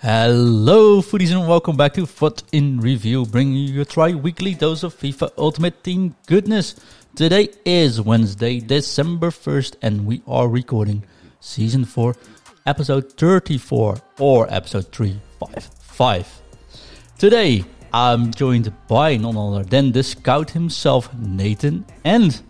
[0.00, 4.92] Hello, foodies, and welcome back to Foot in Review, bringing you your tri-weekly dose of
[4.92, 6.74] FIFA Ultimate Team goodness.
[7.14, 11.04] Today is Wednesday, December 1st, and we are recording
[11.38, 12.16] Season 4,
[12.66, 16.42] Episode 34, or Episode 355.
[17.18, 22.42] Today, I'm joined by none other than the scout himself, Nathan, and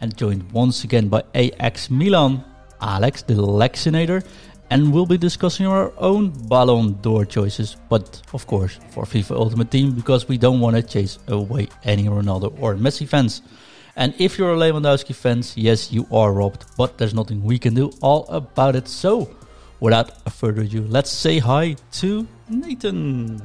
[0.00, 2.44] and joined once again by AC Milan,
[2.80, 4.24] Alex the Lexinator,
[4.70, 9.70] and we'll be discussing our own Ballon d'Or choices, but of course for FIFA Ultimate
[9.70, 13.42] Team because we don't want to chase away any Ronaldo or Messi fans.
[13.96, 17.74] And if you're a Lewandowski fan, yes, you are robbed, but there's nothing we can
[17.74, 18.88] do all about it.
[18.88, 19.34] So,
[19.80, 23.40] without further ado, let's say hi to Nathan.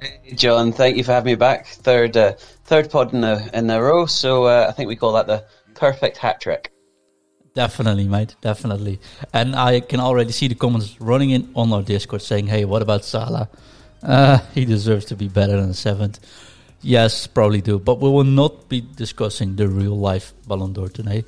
[0.00, 1.66] Hey, John, thank you for having me back.
[1.66, 2.32] Third, uh,
[2.64, 4.04] third pod in a in a row.
[4.06, 5.44] So uh, I think we call that the
[5.74, 6.70] perfect hat trick.
[7.58, 8.36] Definitely, mate.
[8.40, 9.00] Definitely.
[9.32, 12.82] And I can already see the comments running in on our Discord saying, "Hey, what
[12.82, 13.48] about Salah?
[14.00, 16.20] Uh, he deserves to be better than seventh."
[16.82, 17.80] Yes, probably do.
[17.80, 21.24] But we will not be discussing the real life Ballon d'Or today.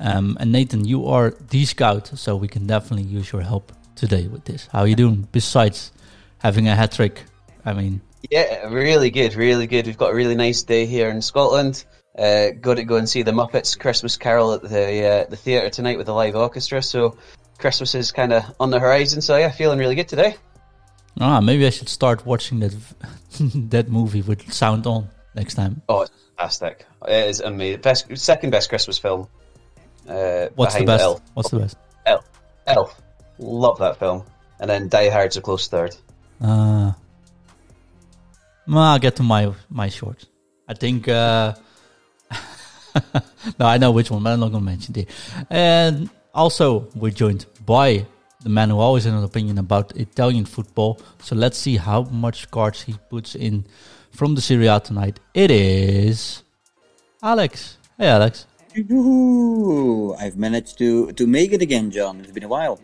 [0.00, 4.26] Um, and Nathan, you are the scout, so we can definitely use your help today
[4.26, 4.66] with this.
[4.72, 5.28] How are you doing?
[5.32, 5.92] Besides
[6.38, 7.24] having a hat trick,
[7.62, 8.00] I mean,
[8.30, 9.84] Yeah, really good, really good.
[9.86, 11.84] We've got a really nice day here in Scotland.
[12.18, 15.68] Uh, got to go and see the Muppets Christmas Carol at the uh, the theatre
[15.70, 16.80] tonight with a live orchestra.
[16.82, 17.16] So
[17.58, 19.20] Christmas is kind of on the horizon.
[19.20, 20.36] So yeah, feeling really good today.
[21.20, 22.74] ah, maybe I should start watching that
[23.70, 25.82] that movie with sound on next time.
[25.88, 26.86] Oh, it's fantastic!
[27.08, 27.80] It is amazing.
[27.80, 29.26] Best, second best Christmas film.
[30.08, 31.02] Uh, What's the best?
[31.02, 31.20] Elf.
[31.34, 31.76] What's the best?
[32.06, 32.30] Elf.
[32.68, 33.00] Elf.
[33.38, 34.22] Love that film.
[34.60, 35.96] And then Die Hard's a close third.
[36.40, 36.92] Uh,
[38.68, 40.26] well, I'll get to my my shorts.
[40.68, 41.08] I think.
[41.08, 41.54] Uh,
[43.58, 45.08] no, I know which one, but I'm not going to mention it.
[45.50, 48.06] And also, we're joined by
[48.42, 51.00] the man who always has an opinion about Italian football.
[51.20, 53.64] So let's see how much cards he puts in
[54.12, 55.18] from the Serie A tonight.
[55.32, 56.42] It is
[57.22, 57.78] Alex.
[57.98, 58.46] Hey, Alex.
[58.90, 62.20] Ooh, I've managed to to make it again, John.
[62.20, 62.80] It's been a while.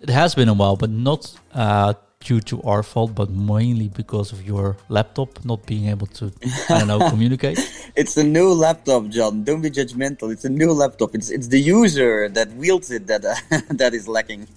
[0.00, 4.32] It has been a while, but not uh, due to our fault, but mainly because
[4.32, 6.32] of your laptop not being able to,
[6.68, 7.58] I don't know, communicate.
[7.96, 9.44] It's a new laptop, John.
[9.44, 10.32] Don't be judgmental.
[10.32, 11.14] It's a new laptop.
[11.14, 13.34] It's it's the user that wields it that uh,
[13.70, 14.48] that is lacking.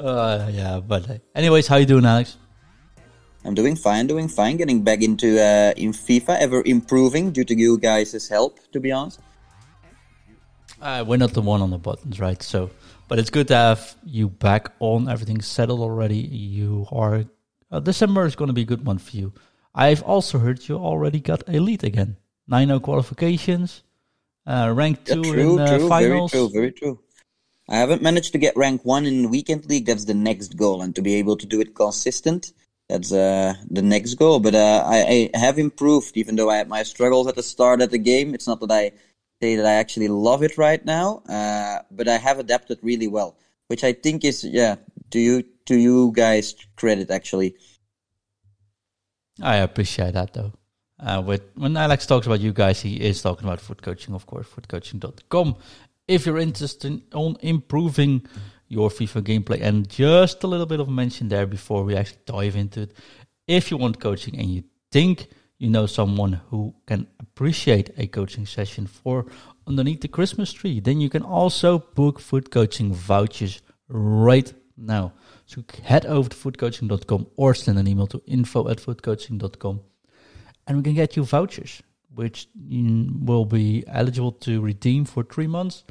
[0.00, 2.38] Uh, yeah, but uh, anyways, how you doing, Alex?
[3.44, 4.56] I'm doing fine, doing fine.
[4.56, 8.58] Getting back into uh, in FIFA, ever improving due to you guys' help.
[8.72, 9.20] To be honest.
[10.80, 12.42] Uh, we're not the one on the buttons, right?
[12.42, 12.70] So,
[13.10, 15.08] but it's good to have you back on.
[15.08, 16.18] Everything's settled already.
[16.18, 17.24] You are
[17.72, 19.32] uh, December is going to be a good month for you.
[19.74, 22.16] I've also heard you already got elite again.
[22.46, 23.82] 9 qualifications,
[24.46, 26.32] uh, rank Yeah, two true, in uh, true, finals.
[26.32, 27.00] very true, very true.
[27.68, 29.86] I haven't managed to get rank one in weekend league.
[29.86, 32.52] That's the next goal, and to be able to do it consistent,
[32.88, 34.38] that's uh, the next goal.
[34.40, 37.80] But uh, I, I have improved, even though I had my struggles at the start
[37.82, 38.34] of the game.
[38.34, 38.92] It's not that I
[39.42, 43.36] say that I actually love it right now, uh, but I have adapted really well,
[43.68, 44.76] which I think is yeah.
[45.08, 47.56] Do you, to you guys, credit actually.
[49.42, 50.52] I appreciate that though.
[50.98, 54.26] Uh, with when Alex talks about you guys, he is talking about foot coaching, of
[54.26, 55.56] course, footcoaching.com.
[56.06, 58.26] If you're interested in on improving
[58.68, 62.56] your FIFA gameplay, and just a little bit of mention there before we actually dive
[62.56, 62.92] into it.
[63.48, 64.62] If you want coaching and you
[64.92, 65.28] think
[65.60, 69.26] you know someone who can appreciate a coaching session for
[69.66, 75.12] underneath the Christmas tree, then you can also book food coaching vouchers right now.
[75.44, 79.80] So head over to footcoaching.com or send an email to info at footcoaching.com
[80.66, 81.82] and we can get you vouchers,
[82.14, 85.84] which mm, will be eligible to redeem for three months.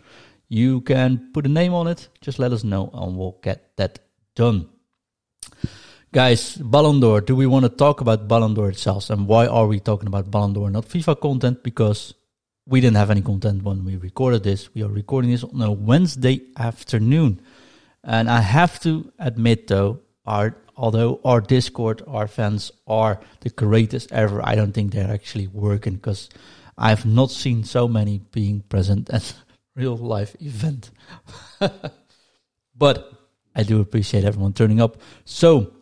[0.47, 3.99] You can put a name on it, just let us know, and we'll get that
[4.35, 4.67] done.
[6.11, 9.11] Guys, Ballon d'Or, do we want to talk about Ballon d'Or itself?
[9.11, 11.61] And why are we talking about Ballon d'Or, not FIFA content?
[11.61, 12.15] Because
[12.65, 14.73] we didn't have any content when we recorded this.
[14.73, 17.41] We are recording this on a Wednesday afternoon.
[18.03, 24.11] And I have to admit, though, our although our Discord, our fans are the greatest
[24.11, 26.27] ever, I don't think they're actually working because
[26.75, 29.35] I've not seen so many being present at
[29.75, 30.89] real life event.
[32.75, 33.13] but
[33.55, 34.97] I do appreciate everyone turning up.
[35.23, 35.73] So,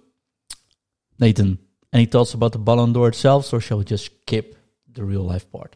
[1.19, 1.59] Nathan,
[1.93, 4.55] any thoughts about the Ballon d'Or itself, or shall we just skip
[4.91, 5.75] the real life part?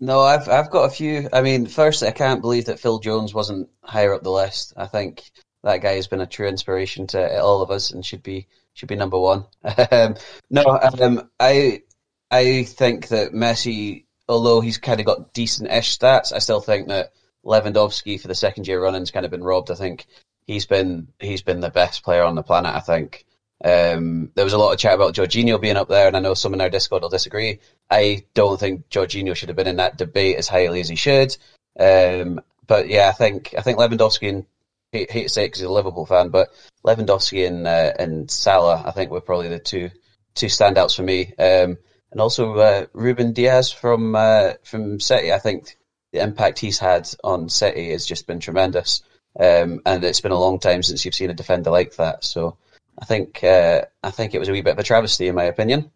[0.00, 1.28] No, I've I've got a few.
[1.32, 4.72] I mean, first, I can't believe that Phil Jones wasn't higher up the list.
[4.76, 5.22] I think
[5.62, 8.88] that guy has been a true inspiration to all of us and should be should
[8.88, 9.44] be number one.
[9.92, 10.16] um,
[10.50, 10.64] no,
[11.00, 11.82] um, I
[12.30, 17.12] I think that Messi, although he's kind of got decent-ish stats, I still think that
[17.44, 19.70] Lewandowski for the second year running has kind of been robbed.
[19.70, 20.06] I think
[20.46, 22.74] he's been he's been the best player on the planet.
[22.74, 23.24] I think.
[23.64, 26.34] Um, there was a lot of chat about Jorginho being up there, and I know
[26.34, 27.60] some in our Discord will disagree.
[27.90, 31.36] I don't think Jorginho should have been in that debate as highly as he should.
[31.78, 34.46] Um, but yeah, I think I think Lewandowski and
[34.90, 36.48] hate, hate to say it because he's a Liverpool fan, but
[36.84, 39.90] Lewandowski and uh, and Salah, I think were probably the two
[40.34, 41.32] two standouts for me.
[41.38, 41.78] Um,
[42.10, 45.32] and also uh, Ruben Dias from uh, from City.
[45.32, 45.76] I think
[46.12, 49.02] the impact he's had on City has just been tremendous.
[49.38, 52.22] Um, and it's been a long time since you've seen a defender like that.
[52.22, 52.58] So
[52.98, 55.44] I think uh, I think it was a wee bit of a travesty, in my
[55.44, 55.90] opinion.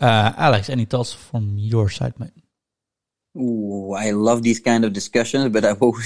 [0.00, 2.32] Uh, Alex, any thoughts from your side, mate?
[3.36, 5.96] Ooh, I love these kind of discussions, but I won't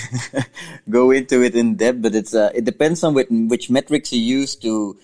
[0.88, 2.02] go into it in depth.
[2.02, 4.98] But it's uh, it depends on which, which metrics you use to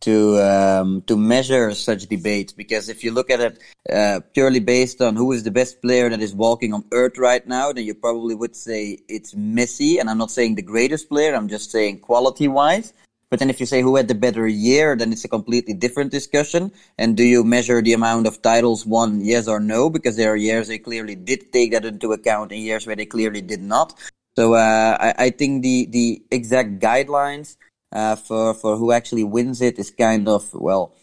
[0.00, 2.52] to um, to measure such debates.
[2.52, 3.58] Because if you look at it
[3.92, 7.46] uh, purely based on who is the best player that is walking on earth right
[7.46, 10.00] now, then you probably would say it's Messi.
[10.00, 12.92] And I'm not saying the greatest player; I'm just saying quality wise.
[13.30, 16.10] But then if you say who had the better year, then it's a completely different
[16.10, 16.72] discussion.
[16.96, 19.90] And do you measure the amount of titles won, yes or no?
[19.90, 23.04] Because there are years they clearly did take that into account and years where they
[23.04, 23.92] clearly did not.
[24.36, 27.56] So uh, I, I, think the, the exact guidelines
[27.92, 30.94] uh, for, for who actually wins it is kind of, well,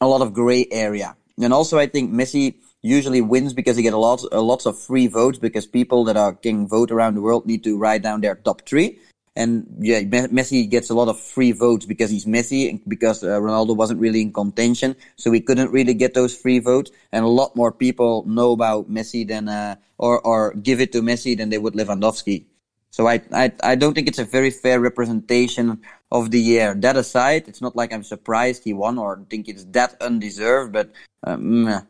[0.00, 1.14] a lot of gray area.
[1.40, 4.78] And also I think Messi usually wins because he get a lot, a lots of
[4.78, 8.22] free votes because people that are getting vote around the world need to write down
[8.22, 8.98] their top three.
[9.38, 13.38] And yeah, Messi gets a lot of free votes because he's Messi, and because uh,
[13.38, 16.90] Ronaldo wasn't really in contention, so he couldn't really get those free votes.
[17.12, 21.02] And a lot more people know about Messi than, uh, or or give it to
[21.02, 22.46] Messi than they would Lewandowski.
[22.90, 26.74] So I, I I don't think it's a very fair representation of the year.
[26.74, 30.90] That aside, it's not like I'm surprised he won or think it's that undeserved, but
[31.22, 31.86] uh, meh,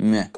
[0.00, 0.32] meh.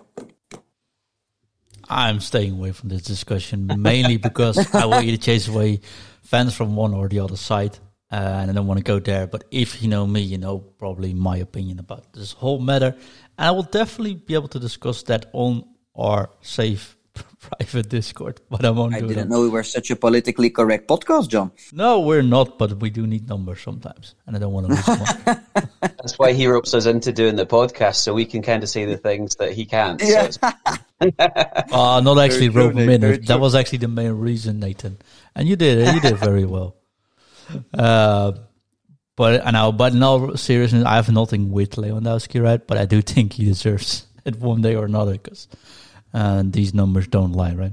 [1.89, 5.81] I'm staying away from this discussion mainly because I want you to chase away
[6.29, 7.79] fans from one or the other side,
[8.13, 9.27] uh, and I don't want to go there.
[9.27, 12.95] But if you know me, you know probably my opinion about this whole matter,
[13.39, 15.65] and I will definitely be able to discuss that on
[15.97, 16.99] our safe
[17.41, 18.43] private Discord.
[18.51, 18.95] But I won't.
[18.95, 21.51] I do didn't know we were such a politically correct podcast, John.
[21.73, 24.87] No, we're not, but we do need numbers sometimes, and I don't want to lose
[24.87, 25.41] one.
[25.81, 28.85] That's why he ropes us into doing the podcast, so we can kind of say
[28.85, 30.03] the things that he can't.
[30.05, 30.29] Yeah.
[30.29, 30.41] So
[31.73, 33.23] uh, not actually rope him in.
[33.23, 34.99] That was actually the main reason, Nathan
[35.35, 35.95] and you did it.
[35.95, 36.75] You did very well.
[37.73, 38.33] Uh,
[39.17, 42.65] but I know, but in all seriousness, I have nothing with Lewandowski, right?
[42.65, 45.49] But I do think he deserves it one day or another because
[46.15, 47.73] uh, these numbers don't lie, right?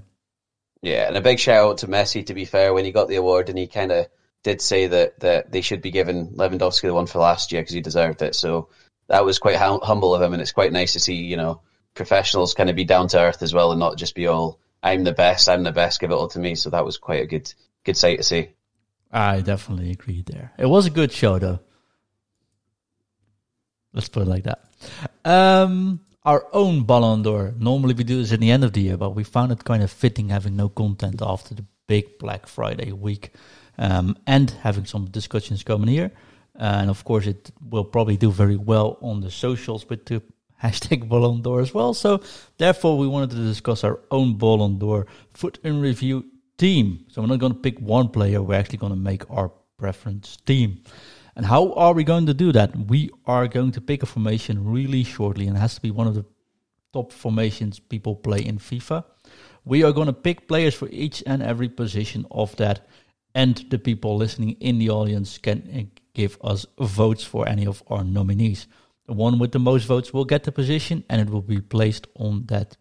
[0.81, 2.25] Yeah, and a big shout out to Messi.
[2.25, 4.07] To be fair, when he got the award, and he kind of
[4.43, 7.75] did say that that they should be giving Lewandowski the one for last year because
[7.75, 8.33] he deserved it.
[8.33, 8.69] So
[9.07, 11.61] that was quite hum- humble of him, and it's quite nice to see you know
[11.93, 15.03] professionals kind of be down to earth as well, and not just be all I'm
[15.03, 16.53] the best, I'm the best, give it all to me.
[16.53, 17.51] So that was quite a good
[17.83, 18.49] good sight to see.
[19.11, 20.51] I definitely agree there.
[20.59, 21.59] It was a good show though.
[23.93, 24.59] Let's put it like that.
[25.25, 27.53] Um, our own Ballon d'Or.
[27.57, 29.81] Normally we do this at the end of the year, but we found it kind
[29.81, 33.31] of fitting having no content after the big Black Friday week
[33.79, 36.11] um, and having some discussions coming here.
[36.53, 40.21] And of course, it will probably do very well on the socials, but to
[40.63, 41.93] hashtag Ballon d'Or as well.
[41.93, 42.21] So
[42.57, 46.25] therefore, we wanted to discuss our own Ballon d'Or foot in review
[46.57, 47.05] team.
[47.09, 48.41] So we're not going to pick one player.
[48.41, 50.83] We're actually going to make our preference team.
[51.35, 52.75] And how are we going to do that?
[52.75, 56.07] We are going to pick a formation really shortly, and it has to be one
[56.07, 56.25] of the
[56.93, 59.03] top formations people play in FIFA.
[59.65, 62.87] We are going to pick players for each and every position of that,
[63.33, 67.83] and the people listening in the audience can eh, give us votes for any of
[67.87, 68.67] our nominees.
[69.07, 72.07] The one with the most votes will get the position and it will be placed
[72.15, 72.77] on that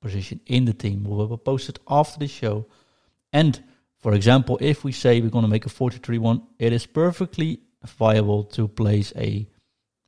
[0.00, 1.04] position in the team.
[1.04, 2.66] We will post it after the show.
[3.32, 3.62] And
[3.98, 7.60] for example, if we say we're going to make a 43 1, it is perfectly
[7.84, 9.48] viable to place a,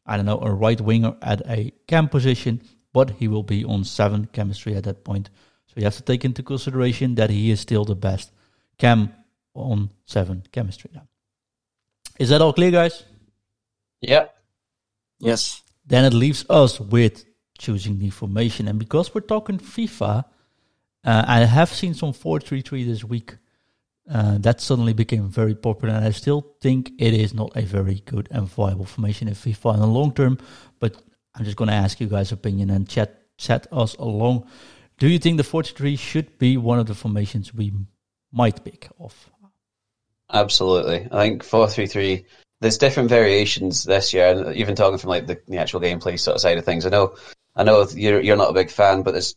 [0.05, 3.85] I don't know, a right winger at a cam position, but he will be on
[3.85, 5.31] 7 chemistry at that point.
[5.67, 8.31] So you have to take into consideration that he is still the best
[8.79, 9.13] cam
[9.55, 11.09] on 7 chemistry now.
[12.19, 13.05] Is that all clear, guys?
[14.01, 14.27] Yeah.
[15.19, 15.63] Yes.
[15.87, 17.25] Then it leaves us with
[17.59, 18.69] choosing the formation.
[18.69, 20.25] And because we're talking FIFA,
[21.05, 23.37] uh, I have seen some 4-3-3 this week.
[24.09, 28.03] Uh, that suddenly became very popular, and I still think it is not a very
[28.05, 30.39] good and viable formation in FIFA in the long term.
[30.79, 31.03] But
[31.35, 34.47] I'm just going to ask you guys' opinion and chat chat us along.
[34.99, 37.73] Do you think the 4-3 should be one of the formations we
[38.33, 39.29] might pick off?
[40.33, 41.09] Absolutely.
[41.11, 42.25] I think 4-3-3
[42.61, 46.37] there's different variations this year, and even talking from like the, the, actual gameplay sort
[46.37, 46.87] of side of things.
[46.87, 47.17] I know,
[47.55, 49.37] I know you're you're not a big fan, but there's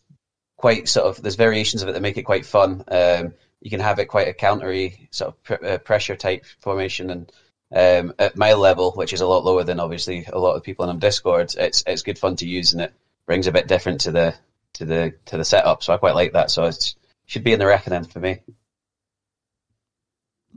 [0.58, 2.84] quite sort of there's variations of it that make it quite fun.
[2.88, 7.10] Um, you can have it quite a countery sort of pr- uh, pressure type formation.
[7.10, 7.32] And
[7.74, 10.90] um, at my level, which is a lot lower than obviously a lot of people
[10.90, 12.94] on Discord, it's it's good fun to use and it
[13.26, 14.36] brings a bit different to the
[14.74, 15.84] to the to the setup.
[15.84, 16.52] So I quite like that.
[16.52, 16.96] So it
[17.26, 18.42] should be in the reckoning for me.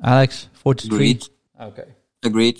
[0.03, 0.97] Alex, four to three.
[0.97, 1.29] Agreed.
[1.61, 1.85] Okay.
[2.23, 2.59] Agreed.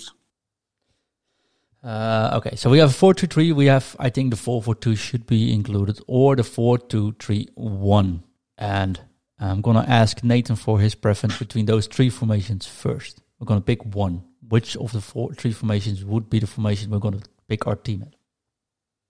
[1.83, 3.51] Uh, okay, so we have four two three.
[3.51, 7.13] We have, I think, the four four two should be included, or the four two
[7.19, 8.23] three one.
[8.57, 8.99] And
[9.39, 13.21] I'm gonna ask Nathan for his preference between those three formations first.
[13.39, 14.23] We're gonna pick one.
[14.47, 18.03] Which of the four three formations would be the formation we're gonna pick our team
[18.03, 18.15] at?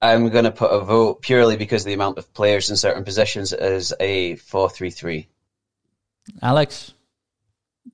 [0.01, 3.53] I'm going to put a vote purely because the amount of players in certain positions
[3.53, 5.29] is a four-three-three.
[6.41, 6.93] Alex,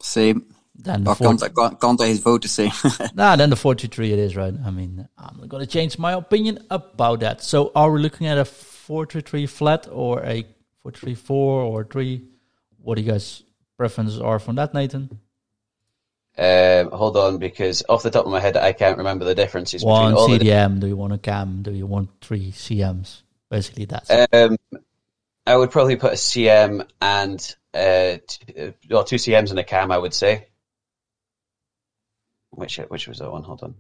[0.02, 0.46] Same.
[0.84, 1.28] Then the Or four.
[1.38, 2.72] can't, can't, can't I his vote the same?
[3.14, 4.54] Nah, then the four two three it is right.
[4.66, 7.44] I mean, I'm not gonna change my opinion about that.
[7.44, 10.46] So, are we looking at a four two three flat or a
[10.82, 12.24] four three four or three?
[12.82, 13.44] What do you guys'
[13.78, 15.20] preferences are from that, Nathan?
[16.38, 19.84] Um, hold on, because off the top of my head, I can't remember the differences
[19.84, 20.46] One between all the.
[20.46, 20.80] CDM.
[20.80, 21.64] Do you want a cam?
[21.64, 23.24] Do you want three CMs?
[23.50, 24.10] Basically, that's.
[24.32, 24.58] Um,
[25.46, 29.64] I would probably put a CM and uh, t- uh, well, two CMs and a
[29.64, 29.92] cam.
[29.92, 30.48] I would say.
[32.52, 33.44] Which which was that one?
[33.44, 33.76] Hold on.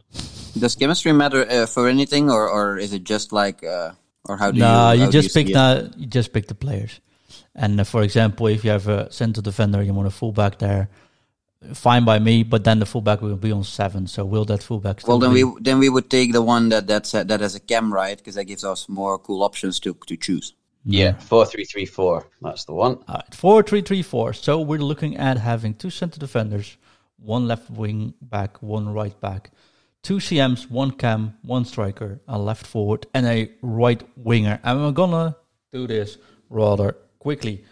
[0.58, 3.92] Does chemistry matter uh, for anything, or, or is it just like, uh,
[4.26, 5.06] or how do no, you?
[5.06, 5.54] you just see pick it?
[5.54, 7.02] the you just pick the players.
[7.56, 10.60] And uh, for example, if you have a center defender, and you want a fullback
[10.60, 10.90] there.
[11.74, 14.08] Fine by me, but then the fullback will be on seven.
[14.08, 15.02] So will that fullback?
[15.02, 17.42] Still Well, then be- we then we would take the one that that's uh, that
[17.42, 18.18] has a cam, right?
[18.18, 20.54] Because that gives us more cool options to to choose.
[20.86, 22.28] Yeah, four three three four.
[22.42, 23.04] That's the one.
[23.10, 24.32] All right, four three three four.
[24.32, 26.78] So we're looking at having two center defenders,
[27.22, 29.52] one left wing back, one right back,
[30.04, 34.60] two CMs, one cam, one striker, a left forward, and a right winger.
[34.64, 35.36] And we're gonna
[35.72, 36.18] do this
[36.50, 37.64] rather quickly,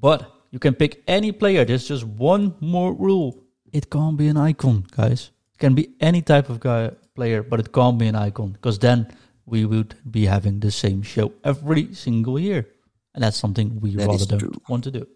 [0.00, 1.64] but you can pick any player.
[1.64, 3.38] There's just one more rule:
[3.72, 5.30] it can't be an icon, guys.
[5.54, 8.78] It can be any type of guy player, but it can't be an icon because
[8.78, 9.06] then
[9.46, 12.66] we would be having the same show every single year.
[13.14, 14.52] And that's something we That rather don't true.
[14.68, 15.06] want to do.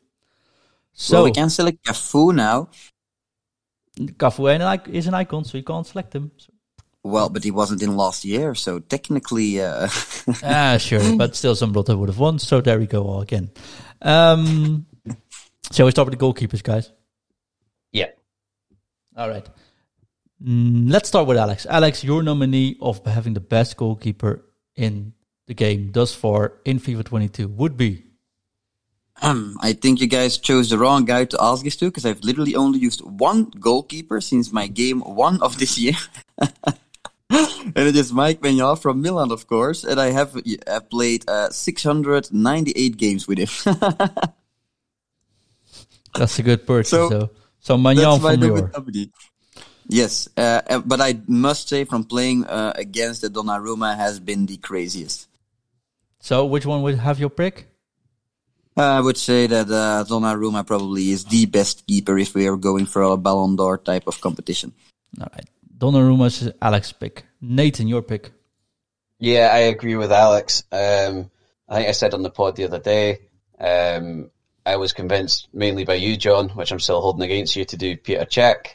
[0.95, 2.69] So So we can select Cafu now.
[3.99, 6.31] Cafu ain't an ic- is an icon, so you can't select him.
[6.37, 6.53] So-
[7.05, 9.89] Well, but he wasn't in last year, so technically, uh,
[10.45, 12.39] ah, sure, but still, some Rotter would have won.
[12.39, 13.51] So there we go all again.
[14.01, 14.87] Um,
[15.73, 16.91] shall we start with the goalkeepers, guys?
[17.93, 18.11] Yeah.
[19.17, 19.47] All right.
[20.43, 21.67] Mm, let's start with Alex.
[21.69, 24.45] Alex, your nominee of having the best goalkeeper
[24.77, 25.13] in
[25.47, 28.05] the game thus far in FIFA 22 would be.
[29.23, 32.23] Um, I think you guys chose the wrong guy to ask this to because I've
[32.23, 35.95] literally only used one goalkeeper since my game one of this year.
[36.39, 39.85] and it is Mike Maignan from Milan, of course.
[39.85, 40.37] And I have
[40.67, 43.49] I've played uh, 698 games with him.
[46.15, 47.31] That's a good purchase, So, though.
[47.61, 48.71] So my from your.
[49.89, 54.47] Yes, uh, uh, but I must say, from playing uh, against the Donnarumma has been
[54.47, 55.29] the craziest.
[56.21, 57.72] So which one would have your pick?
[58.77, 62.57] Uh, I would say that uh, Donnarumma probably is the best keeper if we are
[62.57, 64.73] going for a Ballon d'Or type of competition.
[65.21, 65.49] All right.
[65.77, 67.27] Donnarumma's Alex pick.
[67.41, 68.33] Nathan, your pick.
[69.19, 70.65] Yeah, I agree with Alex.
[70.73, 71.31] Um,
[71.69, 73.19] I think I said on the pod the other day,
[73.61, 74.31] um,
[74.65, 77.97] I was convinced mainly by you, John, which I'm still holding against you to do
[77.97, 78.75] Peter Cech.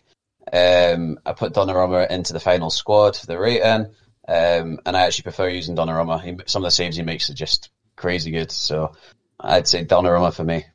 [0.52, 3.88] Um, I put Donnarumma into the final squad for the rating,
[4.28, 6.22] um, and I actually prefer using Donnarumma.
[6.22, 8.94] He, some of the saves he makes are just crazy good, so
[9.40, 10.66] I'd say Donnarumma for me.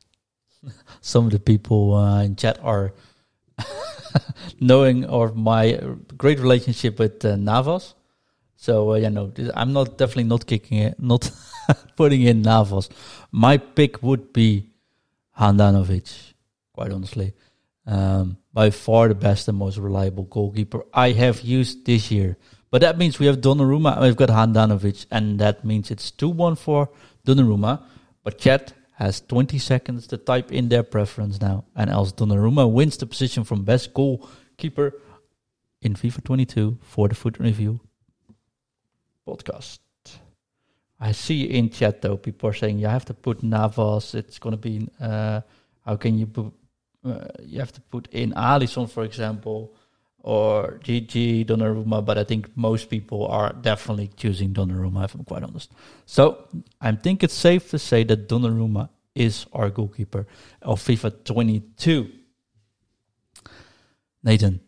[1.01, 2.93] Some of the people uh, in chat are
[4.59, 5.79] knowing of my
[6.17, 7.93] great relationship with uh, Navas.
[8.55, 11.29] So uh, yeah, no, I'm not definitely not kicking it, not
[11.97, 12.89] putting in Navas.
[13.31, 14.69] My pick would be
[15.37, 16.33] Handanovic,
[16.73, 17.33] quite honestly.
[17.85, 22.37] Um, by far the best and most reliable goalkeeper I have used this year.
[22.71, 26.89] But that means we have Donnarumma, we've got Handanovic, and that means it's 2-1 for
[27.27, 27.83] Donnarumma.
[28.23, 32.97] But chat has 20 seconds to type in their preference now, and else Donnarumma wins
[32.97, 34.93] the position from best goalkeeper
[35.81, 37.79] in FIFA 22 for the Foot Review
[39.27, 39.79] podcast.
[40.99, 44.15] I see in chat though people are saying you have to put Navas.
[44.15, 45.41] It's gonna be uh,
[45.85, 46.53] how can you put
[47.03, 49.75] uh, you have to put in Alisson for example
[50.23, 55.43] or GG Donnarumma, but I think most people are definitely choosing Donnarumma if I'm quite
[55.43, 55.71] honest.
[56.05, 56.47] So
[56.81, 60.25] I think it's safe to say that Donnarumma is our goalkeeper
[60.61, 62.09] of FIFA 22.
[64.23, 64.61] Nathan,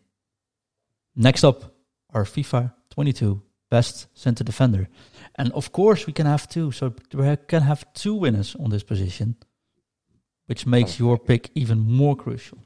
[1.16, 1.74] next up,
[2.12, 4.88] our FIFA 22 best center defender.
[5.34, 6.70] And of course, we can have two.
[6.70, 9.36] So we can have two winners on this position.
[10.46, 11.04] which makes oh.
[11.04, 12.58] your pick even more crucial.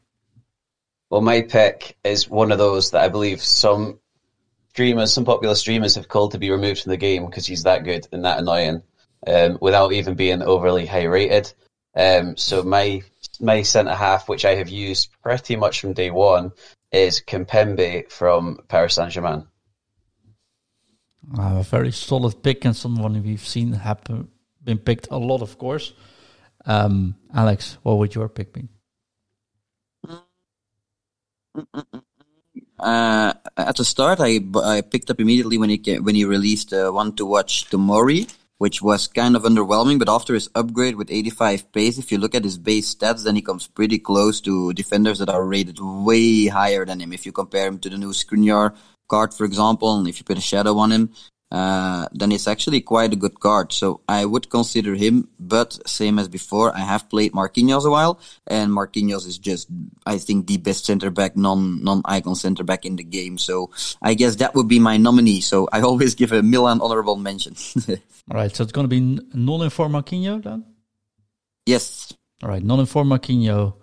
[1.11, 3.99] Well, my pick is one of those that I believe some
[4.71, 7.85] streamers, some popular streamers, have called to be removed from the game because he's that
[7.85, 8.83] good and that annoying,
[9.26, 11.52] um, without even being overly high rated.
[11.97, 13.02] Um, so my
[13.40, 16.52] my centre half, which I have used pretty much from day one,
[16.93, 19.47] is Kimpembe from Paris Saint Germain.
[21.37, 24.29] Uh, a very solid pick and someone we've seen happen
[24.62, 25.93] been picked a lot, of course.
[26.67, 28.69] Um, Alex, what would your pick be?
[32.78, 36.90] Uh, at the start, I, I picked up immediately when he when he released uh,
[36.90, 39.99] one to watch Tomori, which was kind of underwhelming.
[39.99, 43.37] But after his upgrade with 85 pace, if you look at his base stats, then
[43.37, 47.12] he comes pretty close to defenders that are rated way higher than him.
[47.12, 48.75] If you compare him to the new Skriniar
[49.09, 51.12] card, for example, and if you put a shadow on him,
[51.50, 53.73] uh, then it's actually quite a good card.
[53.73, 58.21] So I would consider him, but same as before, I have played Marquinhos a while,
[58.47, 59.69] and Marquinhos is just,
[60.07, 63.37] I think, the best center back, non non icon center back in the game.
[63.37, 65.40] So I guess that would be my nominee.
[65.40, 67.57] So I always give a Milan honorable mention.
[68.30, 69.00] All right, so it's going to be
[69.35, 70.64] non-informed Marquinhos then.
[71.66, 72.12] Yes.
[72.45, 73.75] All right, non-informed Marquinhos,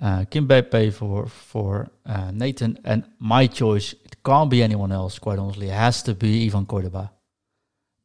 [0.00, 3.94] uh, Kimpembe for for uh, Nathan, and my choice.
[4.04, 5.18] It can't be anyone else.
[5.18, 7.10] Quite honestly, it has to be Ivan Cordoba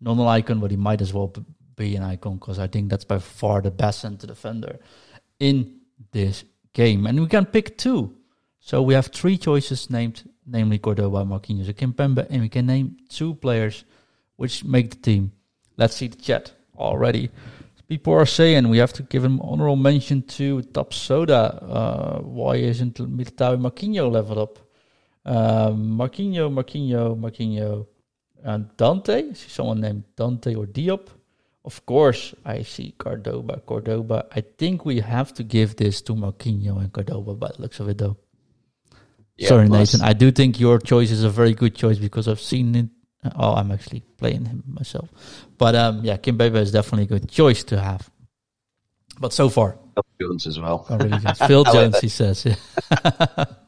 [0.02, 1.34] not an icon, but he might as well
[1.76, 4.80] be an icon because I think that's by far the best center defender
[5.40, 5.80] in
[6.12, 6.44] this
[6.74, 7.06] game.
[7.08, 8.16] And we can pick two.
[8.60, 12.98] So we have three choices named, namely Cordoba, Marquinhos, and Kimpembe, and we can name
[13.10, 13.86] two players
[14.36, 15.32] which make the team.
[15.78, 17.30] Let's see the chat already.
[17.88, 21.62] People are saying we have to give an honorable mention to Top Soda.
[21.62, 24.60] Uh, why isn't Militao Marquinhos leveled up?
[25.26, 27.86] Um, Marquinhos, Marquinhos, Marquinhos.
[28.44, 31.08] And Dante, see someone named Dante or Diop.
[31.64, 34.26] Of course, I see Cordoba, Cordoba.
[34.36, 37.88] I think we have to give this to Marquinhos and Cordoba by the looks of
[37.90, 38.18] it, though.
[39.38, 39.94] Yeah, Sorry, plus.
[39.94, 40.08] Nathan.
[40.08, 42.88] I do think your choice is a very good choice because I've seen it.
[43.36, 45.10] Oh, I'm actually playing him myself.
[45.58, 48.10] But um, yeah, Kimpembe is definitely a good choice to have.
[49.20, 50.88] But so far, Phil Jones as well.
[50.90, 52.46] Oh, really Phil Jones, he says.
[52.46, 53.46] Yeah.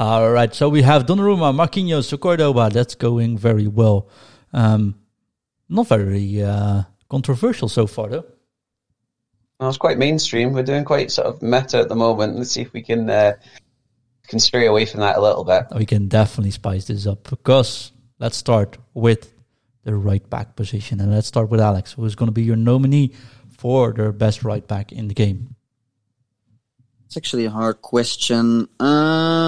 [0.00, 2.70] All right, so we have Donnarumma, Marquinhos, Cordoba.
[2.72, 4.08] That's going very well.
[4.50, 4.94] Um,
[5.68, 8.24] not very uh, controversial so far, though.
[9.58, 10.54] Well, it's quite mainstream.
[10.54, 12.38] We're doing quite sort of meta at the moment.
[12.38, 13.34] Let's see if we can uh,
[14.26, 15.64] can stray away from that a little bit.
[15.76, 19.30] We can definitely spice this up because let's start with
[19.84, 22.56] the right back position, and let's start with Alex, who is going to be your
[22.56, 23.12] nominee
[23.58, 25.56] for the best right back in the game.
[27.04, 28.66] It's actually a hard question.
[28.80, 29.46] Uh,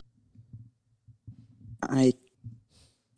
[1.83, 2.14] I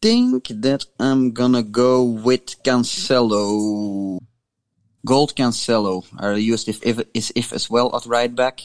[0.01, 4.19] think that I'm gonna go with Cancelo.
[5.07, 8.63] Gold Cancelo are used if if is if as well at right back.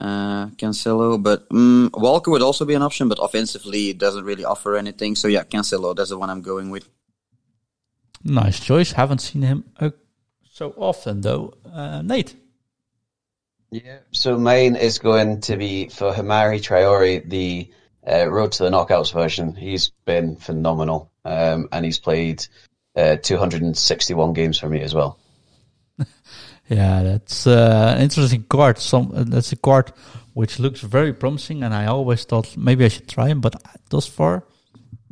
[0.00, 4.44] Uh, Cancelo, but um, Walker would also be an option, but offensively it doesn't really
[4.44, 5.14] offer anything.
[5.14, 6.88] So yeah, Cancelo, that's the one I'm going with.
[8.24, 8.90] Nice choice.
[8.92, 9.90] Haven't seen him uh,
[10.50, 11.54] so often though.
[11.64, 12.34] Uh, Nate.
[13.70, 13.98] Yeah.
[14.12, 17.70] So mine is going to be for Hamari Traore, the
[18.06, 22.46] uh, Road to the Knockouts version, he's been phenomenal, um, and he's played
[22.96, 25.18] uh, 261 games for me as well.
[26.68, 28.78] yeah, that's uh, an interesting card.
[28.78, 29.92] Some uh, that's a card
[30.34, 33.54] which looks very promising, and I always thought maybe I should try him, but
[33.88, 34.44] thus far,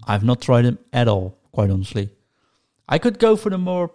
[0.06, 1.38] I've not tried him at all.
[1.52, 2.10] Quite honestly,
[2.88, 3.90] I could go for the more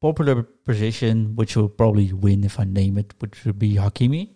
[0.00, 4.30] popular position, which will probably win if I name it, which would be Hakimi.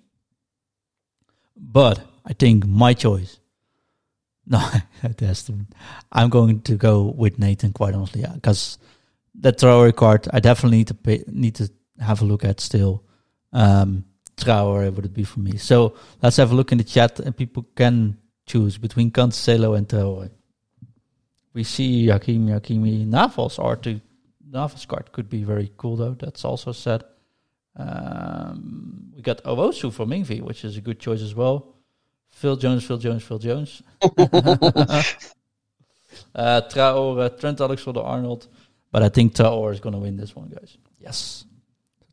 [1.57, 3.40] But I think my choice
[4.51, 4.61] no,
[5.17, 5.65] that's the,
[6.13, 8.79] I'm going to go with Nathan quite honestly, because
[9.37, 13.05] that Traore card I definitely need to pay, need to have a look at still.
[13.53, 14.05] Um,
[14.37, 15.57] Traore would it be for me?
[15.57, 19.89] So let's have a look in the chat, and people can choose between Cancelo and
[19.89, 20.31] Traore.
[21.53, 24.01] We see Hakimi, Hakimi, Navas R2.
[24.51, 26.15] Navas card could be very cool though.
[26.15, 27.05] That's also said.
[27.77, 31.77] Um, we got Owusu for Mingvi, which is a good choice as well.
[32.31, 33.83] Phil Jones, Phil Jones, Phil Jones.
[36.35, 38.49] uh, Traore, Trent Alexander-Arnold.
[38.93, 40.77] But I think Traore is going to win this one, guys.
[40.99, 41.45] Yes.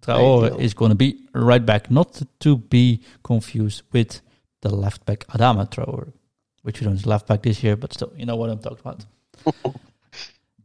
[0.02, 4.22] Traore is going to be right back, not to be confused with
[4.62, 6.14] the left back Adama Traore,
[6.62, 9.06] which you don't left back this year, but still, you know what I'm talking about.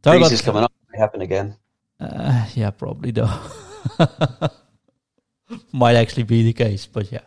[0.01, 0.73] Talk is coming up.
[0.93, 1.55] Happen again.
[1.99, 3.31] Uh, yeah, probably though.
[5.71, 7.21] Might actually be the case, but yeah.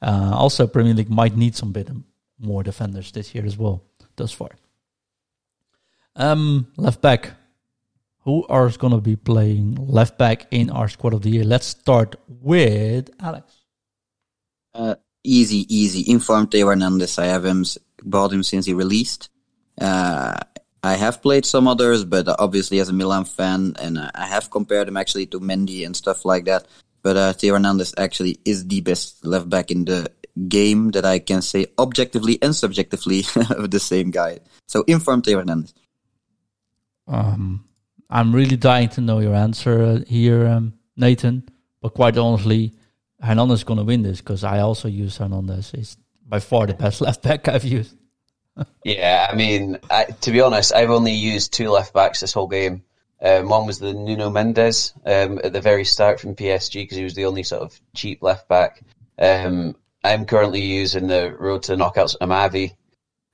[0.00, 1.90] Uh, also, Premier League might need some bit
[2.38, 3.82] more defenders this year as well,
[4.16, 4.50] thus far.
[6.16, 7.32] Um, left back.
[8.24, 11.44] Who are going to be playing left back in our squad of the year?
[11.44, 13.64] Let's start with Alex.
[14.74, 16.10] Uh, easy, easy.
[16.10, 17.18] Informed Theo Hernandez.
[17.18, 17.64] I have him,
[18.02, 19.30] bought him since he released.
[19.80, 20.38] Uh,
[20.82, 24.50] I have played some others, but obviously as a Milan fan, and uh, I have
[24.50, 26.66] compared him actually to Mendy and stuff like that.
[27.02, 30.10] But uh, Theo Hernandez actually is the best left back in the
[30.48, 34.40] game that I can say objectively and subjectively of the same guy.
[34.66, 35.74] So inform Theo Hernandez.
[37.06, 37.64] Um,
[38.10, 41.48] I'm really dying to know your answer uh, here, um, Nathan.
[41.80, 42.74] But quite honestly,
[43.20, 45.70] Hernandez is going to win this because I also use Hernandez.
[45.70, 47.94] He's by far the best left back I've used.
[48.84, 52.48] yeah, I mean, I, to be honest, I've only used two left backs this whole
[52.48, 52.82] game.
[53.20, 57.04] Um, one was the Nuno Mendes um, at the very start from PSG because he
[57.04, 58.82] was the only sort of cheap left back.
[59.18, 62.74] Um, I'm currently using the road to knockouts Amavi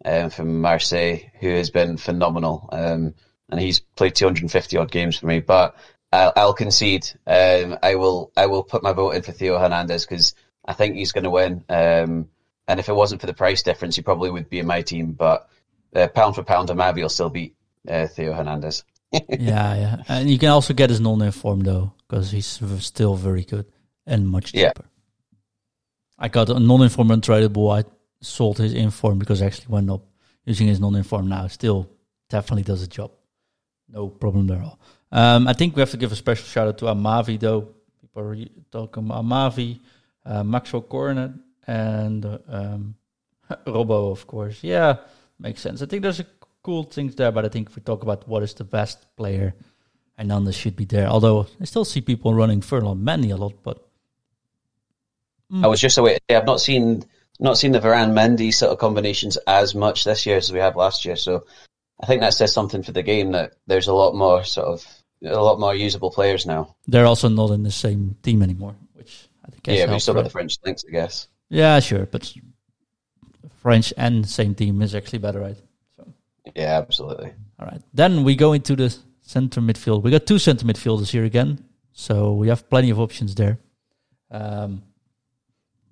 [0.05, 3.14] um, from Marseille, who has been phenomenal, um,
[3.51, 5.40] and he's played 250 odd games for me.
[5.40, 5.77] But
[6.11, 7.07] I'll, I'll concede.
[7.27, 8.33] Um, I will.
[8.37, 11.31] I will put my vote in for Theo Hernandez because I think he's going to
[11.31, 11.64] win.
[11.68, 12.27] and
[12.68, 15.12] if it wasn't for the price difference, he probably would be in my team.
[15.12, 15.47] But
[15.94, 17.55] uh, pound for pound, Amavi will still beat
[17.87, 18.83] uh, Theo Hernandez
[19.29, 23.66] yeah, yeah, and you can also get his non-informed though, because he's still very good
[24.07, 24.72] and much cheaper.
[24.85, 24.90] Yeah.
[26.18, 27.85] I got a non-informed untradeable.
[27.85, 27.88] I
[28.20, 30.03] sold his inform because I actually went up
[30.44, 31.46] using his non-inform now.
[31.48, 31.90] Still,
[32.29, 33.11] definitely does a job.
[33.88, 34.79] No problem there at all.
[35.12, 37.68] Um, I think we have to give a special shout out to Amavi though.
[38.00, 38.37] People are
[38.70, 39.81] talking Amavi,
[40.24, 41.33] uh, Maxwell Cornet,
[41.66, 42.94] and uh, um,
[43.66, 44.62] Robo, of course.
[44.62, 44.96] Yeah,
[45.38, 45.83] makes sense.
[45.83, 46.27] I think there's a
[46.64, 49.55] cool things there, but I think if we talk about what is the best player,
[50.18, 51.07] Hernandez should be there.
[51.07, 53.87] Although I still see people running Ferland Mendy a lot, but
[55.53, 55.62] mm.
[55.62, 56.18] I was just away.
[56.29, 57.05] I've not seen
[57.38, 60.77] not seen the Varane Mendy sort of combinations as much this year as we have
[60.77, 61.16] last year.
[61.16, 61.44] So
[62.00, 64.87] I think that says something for the game that there's a lot more sort of
[65.22, 66.74] a lot more usable players now.
[66.87, 70.24] They're also not in the same team anymore, which I think yeah, we still got
[70.24, 71.29] the French links, I guess.
[71.50, 72.33] Yeah, sure, but
[73.57, 75.57] French and same team is actually better, right?
[76.54, 77.33] Yeah, absolutely.
[77.59, 77.80] All right.
[77.92, 80.02] Then we go into the center midfield.
[80.02, 81.64] We got two center midfielders here again.
[81.92, 83.59] So we have plenty of options there.
[84.30, 84.83] Um,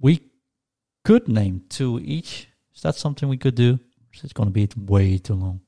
[0.00, 0.20] we
[1.04, 2.48] could name two each.
[2.74, 3.74] Is that something we could do?
[3.74, 5.60] Or is it going to be way too long?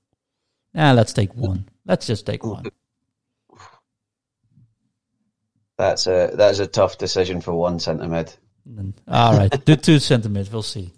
[0.75, 1.69] Nah, let's take one.
[1.87, 2.65] Let's just take one.
[5.77, 8.33] That's a that's a tough decision for one centre mid.
[9.09, 10.53] All right, do two centre mid.
[10.53, 10.93] We'll see.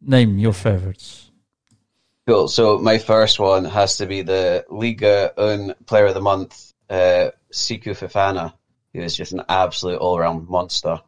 [0.00, 1.30] Name your favorites.
[2.26, 2.46] Cool.
[2.48, 7.30] So my first one has to be the Ligue 1 Player of the Month, uh,
[7.50, 8.52] Fofana,
[8.92, 11.00] who is just an absolute all-round monster.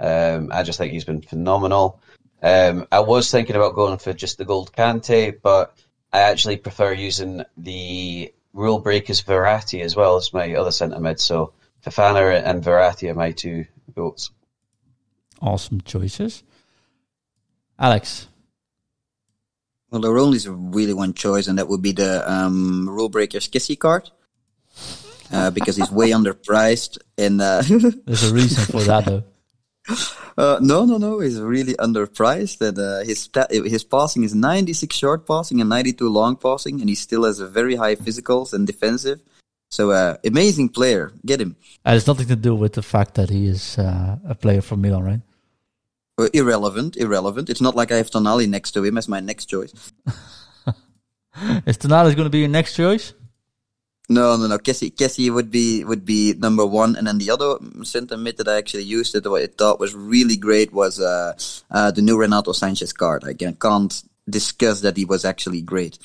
[0.00, 2.00] Um, I just think he's been phenomenal.
[2.42, 5.76] Um, I was thinking about going for just the gold Kante, but
[6.12, 11.20] I actually prefer using the rule breakers Verratti as well as my other centre mid.
[11.20, 11.52] So
[11.84, 14.30] Fofana and Verratti are my two votes.
[15.42, 16.42] Awesome choices.
[17.78, 18.28] Alex,
[19.94, 23.46] well, there only is really one choice, and that would be the um, Rule Breakers
[23.48, 24.10] Kessie card.
[25.32, 27.62] Uh, because he's way underpriced, and uh,
[28.04, 29.22] there's a reason for that, though.
[30.36, 31.20] Uh, no, no, no.
[31.20, 33.30] He's really underpriced, and uh, his
[33.70, 37.46] his passing is 96 short passing and 92 long passing, and he still has a
[37.46, 39.20] very high physicals and defensive.
[39.70, 41.12] So, uh, amazing player.
[41.24, 41.54] Get him.
[41.86, 44.60] Uh, it has nothing to do with the fact that he is uh, a player
[44.60, 45.20] from Milan, right?
[46.16, 47.50] Uh, irrelevant, irrelevant.
[47.50, 49.72] It's not like I have Tonali next to him as my next choice.
[51.66, 53.14] Is Tonali going to be your next choice?
[54.08, 54.58] No, no, no.
[54.58, 58.48] Kessie, Kessie would be would be number one, and then the other center mid that
[58.48, 61.32] I actually used that I thought was really great was uh,
[61.70, 63.24] uh, the new Renato Sanches card.
[63.24, 65.98] I can't discuss that he was actually great.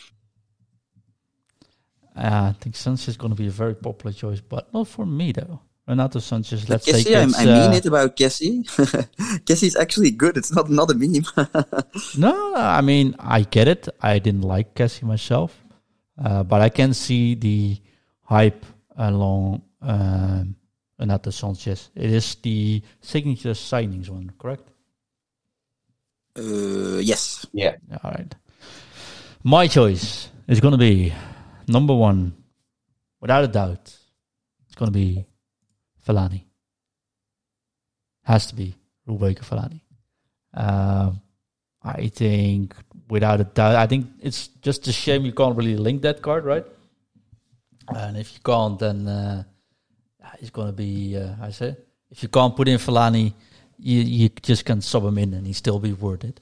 [2.15, 5.05] Uh, I think Sanches is going to be a very popular choice, but not for
[5.05, 5.59] me though.
[5.89, 6.69] Renato Sanches.
[6.69, 8.63] Let's Kessie, take I, I mean uh, it about Kessie.
[9.45, 10.37] Kessie's actually good.
[10.37, 11.25] It's not not a meme.
[12.17, 13.89] no, I mean I get it.
[13.99, 15.57] I didn't like Kessie myself,
[16.23, 17.81] uh, but I can see the
[18.21, 18.63] hype
[18.97, 20.55] along um,
[20.99, 21.89] Renato Sanches.
[21.95, 24.69] It is the signature signings one, correct?
[26.37, 27.47] Uh, yes.
[27.51, 27.77] Yeah.
[28.03, 28.35] All right.
[29.43, 31.13] My choice is going to be
[31.67, 32.35] number one,
[33.19, 33.97] without a doubt.
[34.67, 35.25] It's going to be
[36.09, 36.43] Fellaini.
[38.23, 39.81] Has to be Rebecca Fellaini.
[40.53, 41.11] Uh,
[41.83, 42.73] I think
[43.09, 46.45] without a doubt, I think it's just a shame you can't really link that card,
[46.45, 46.65] right?
[47.95, 49.43] And if you can't, then uh,
[50.39, 51.75] it's going to be, uh, I say,
[52.09, 53.33] if you can't put in Fellaini,
[53.77, 56.39] you, you just can sub him in and he still be worth it.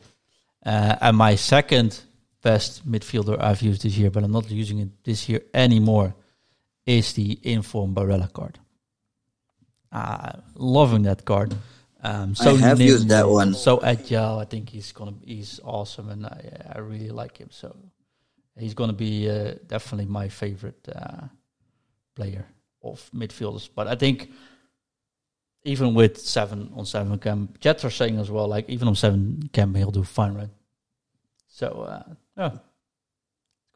[0.65, 2.01] Uh, and my second
[2.41, 6.15] best midfielder I've used this year, but I'm not using it this year anymore,
[6.85, 8.59] is the Inform Barella card.
[9.91, 11.55] Uh, loving that card.
[12.03, 13.53] Um, so I have used that one.
[13.53, 14.39] So agile.
[14.39, 17.49] I think he's gonna he's awesome, and I I really like him.
[17.51, 17.75] So
[18.57, 21.27] he's gonna be uh, definitely my favorite uh,
[22.15, 22.45] player
[22.83, 23.69] of midfielders.
[23.73, 24.29] But I think
[25.63, 29.49] even with seven on seven cam, Jets are saying as well, like even on seven
[29.51, 30.49] cam, he'll do fine, right?
[31.47, 32.51] So uh, yeah,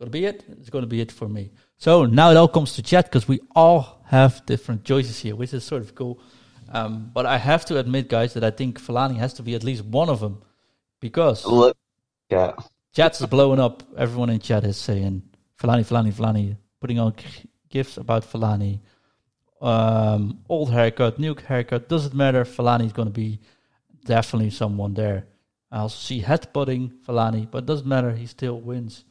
[0.01, 0.43] it's gonna be it.
[0.59, 1.51] It's gonna be it for me.
[1.77, 5.53] So now it all comes to chat because we all have different choices here, which
[5.53, 6.19] is sort of cool.
[6.69, 9.63] Um, but I have to admit, guys, that I think Fellaini has to be at
[9.63, 10.41] least one of them
[10.99, 11.77] because Look,
[12.29, 12.53] yeah.
[12.95, 13.83] chat is blowing up.
[13.95, 15.21] Everyone in chat is saying
[15.59, 18.79] Fellaini, Fellaini, Fellaini, putting on g- gifts about Fellaini.
[19.61, 22.43] Um, old haircut, new haircut, doesn't matter.
[22.43, 23.39] Fellaini is going to be
[24.05, 25.27] definitely someone there.
[25.71, 28.13] I also see headbutting Fellaini, but doesn't matter.
[28.13, 29.05] He still wins.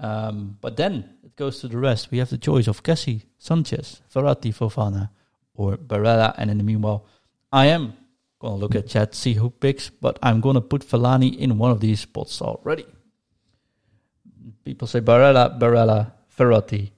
[0.00, 2.10] Um, but then it goes to the rest.
[2.10, 5.10] We have the choice of Kessie, Sanches, Verratti, Fofana,
[5.54, 6.34] or Barella.
[6.38, 7.04] And in the meanwhile,
[7.52, 7.92] I am
[8.38, 11.58] going to look at chat, see who picks, but I'm going to put Fellaini in
[11.58, 12.86] one of these spots already.
[14.64, 16.92] People say Barella, Barella, Verratti.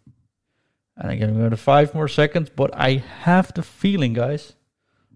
[0.96, 4.54] And again, we're at five more seconds, but I have the feeling, guys,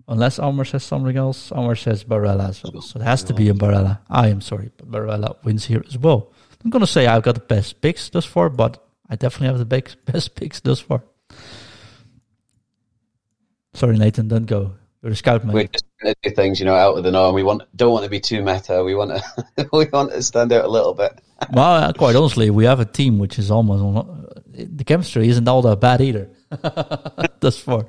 [0.09, 2.83] unless Omar says something else, Omar says Barella as well.
[2.83, 4.01] So it has to be a Barella.
[4.11, 6.33] I am sorry, but Barella wins here as well.
[6.67, 9.59] I'm going to say I've got the best picks thus far, but I definitely have
[9.59, 11.05] the best, best picks thus far.
[13.73, 14.75] Sorry, Nathan, don't go.
[15.01, 15.55] You're the scout, man.
[15.55, 17.37] We're just trying to do things, you know, out of the norm.
[17.37, 18.83] We want don't want to be too meta.
[18.83, 21.21] We want to we want to stand out a little bit.
[21.53, 25.47] well, uh, quite honestly, we have a team which is almost on, the chemistry isn't
[25.47, 26.31] all that bad either.
[27.39, 27.87] Thus far.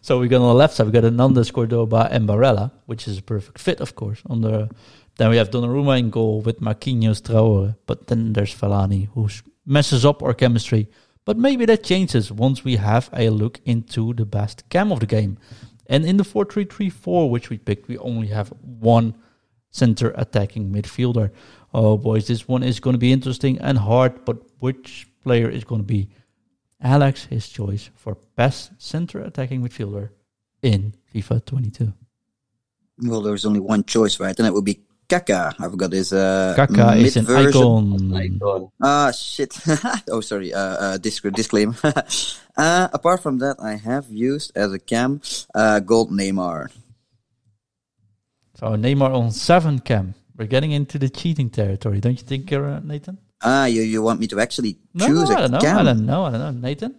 [0.00, 3.18] So we got on the left side, we got Hernandez, Cordoba, and Barella, which is
[3.18, 4.20] a perfect fit, of course.
[4.26, 4.68] On the
[5.16, 9.28] then we have Donnarumma in goal with Marquinhos, Traore, but then there's Fellaini who
[9.64, 10.88] messes up our chemistry.
[11.24, 15.06] But maybe that changes once we have a look into the best cam of the
[15.06, 15.38] game.
[15.86, 19.14] And in the 4-3-3-4, which we picked, we only have one
[19.70, 21.32] center attacking midfielder.
[21.74, 25.64] Oh, boys, this one is going to be interesting and hard, but which player is
[25.64, 26.10] going to be
[26.80, 30.10] Alex his choice for best center attacking midfielder
[30.62, 31.92] in FIFA 22?
[33.02, 34.38] Well, there's only one choice, right?
[34.38, 35.54] And it would be Kaka.
[35.58, 38.70] I've got his uh, Kaka is an icon.
[38.82, 39.56] Ah, shit.
[40.10, 40.52] oh, sorry.
[40.52, 41.74] Uh, uh, disc- disclaimer.
[42.56, 45.20] uh, apart from that, I have used as a cam
[45.54, 46.70] uh, Gold Neymar.
[48.54, 50.14] So Neymar on 7 cam.
[50.36, 53.18] We're getting into the cheating territory, don't you think, uh, Nathan?
[53.42, 55.58] Ah, you you want me to actually No, choose no, I a don't know.
[55.60, 55.78] cam?
[55.78, 56.24] I don't know.
[56.24, 56.50] I don't know.
[56.68, 56.94] Nathan?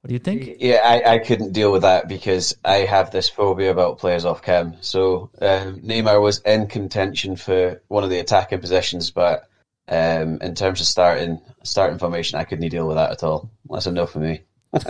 [0.00, 0.58] What do you think?
[0.60, 4.42] Yeah, I, I couldn't deal with that because I have this phobia about players off
[4.42, 4.76] cam.
[4.80, 9.48] So um, Neymar was in contention for one of the attacking positions, but
[9.88, 13.50] um, in terms of starting starting formation, I couldn't deal with that at all.
[13.68, 14.42] That's enough for me.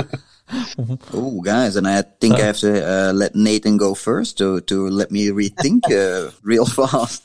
[1.13, 4.89] Oh, guys, and I think I have to uh, let Nathan go first to to
[4.89, 7.23] let me rethink uh, real fast.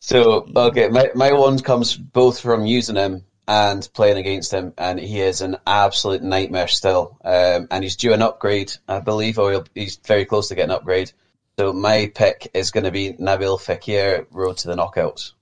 [0.00, 5.00] So okay, my my one comes both from using him and playing against him, and
[5.00, 7.18] he is an absolute nightmare still.
[7.24, 10.70] Um, and he's due an upgrade, I believe, or he'll, he's very close to getting
[10.70, 11.10] an upgrade.
[11.58, 15.32] So my pick is going to be Nabil Fekir, road to the knockouts.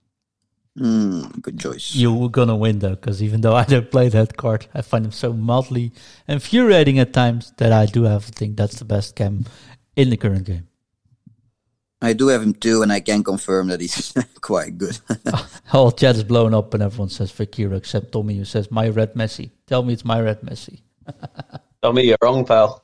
[0.78, 1.96] Hmm, good choice.
[1.96, 5.12] You're gonna win though, because even though I don't play that card, I find him
[5.12, 5.92] so mildly
[6.28, 9.46] infuriating at times that I do have to think that's the best cam
[9.96, 10.68] in the current game.
[12.02, 14.98] I do have him too, and I can confirm that he's quite good.
[15.66, 19.14] Whole chat is blown up and everyone says Fekir except Tommy who says my red
[19.14, 19.50] Messi.
[19.66, 20.80] Tell me it's my red Messi.
[21.82, 22.82] Tell me you're wrong, pal.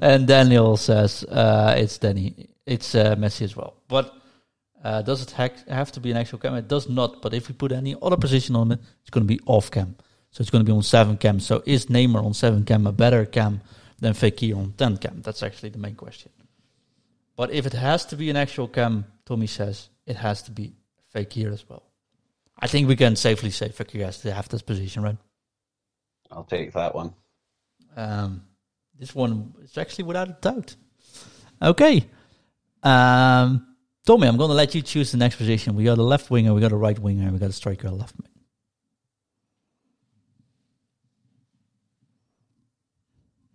[0.00, 2.48] And Daniel says uh, it's Danny.
[2.66, 3.74] It's uh, Messi as well.
[3.88, 4.14] But
[4.84, 6.54] uh, does it hack, have to be an actual cam?
[6.54, 7.22] It does not.
[7.22, 9.96] But if we put any other position on it, it's going to be off cam.
[10.30, 11.40] So it's going to be on seven cam.
[11.40, 13.60] So is Neymar on seven cam a better cam
[13.98, 15.22] than Fekir on ten cam?
[15.22, 16.30] That's actually the main question.
[17.42, 20.76] But if it has to be an actual cam, Tommy says it has to be
[21.12, 21.82] Fekir as well.
[22.56, 25.16] I think we can safely say Fekir has to have this position, right?
[26.30, 27.14] I'll take that one.
[27.96, 28.44] Um,
[28.96, 30.76] this one is actually without a doubt.
[31.60, 32.04] Okay.
[32.84, 33.74] Um,
[34.06, 35.74] Tommy, I'm going to let you choose the next position.
[35.74, 37.90] We got a left winger, we got a right winger, we got a striker, a
[37.90, 38.30] left mid.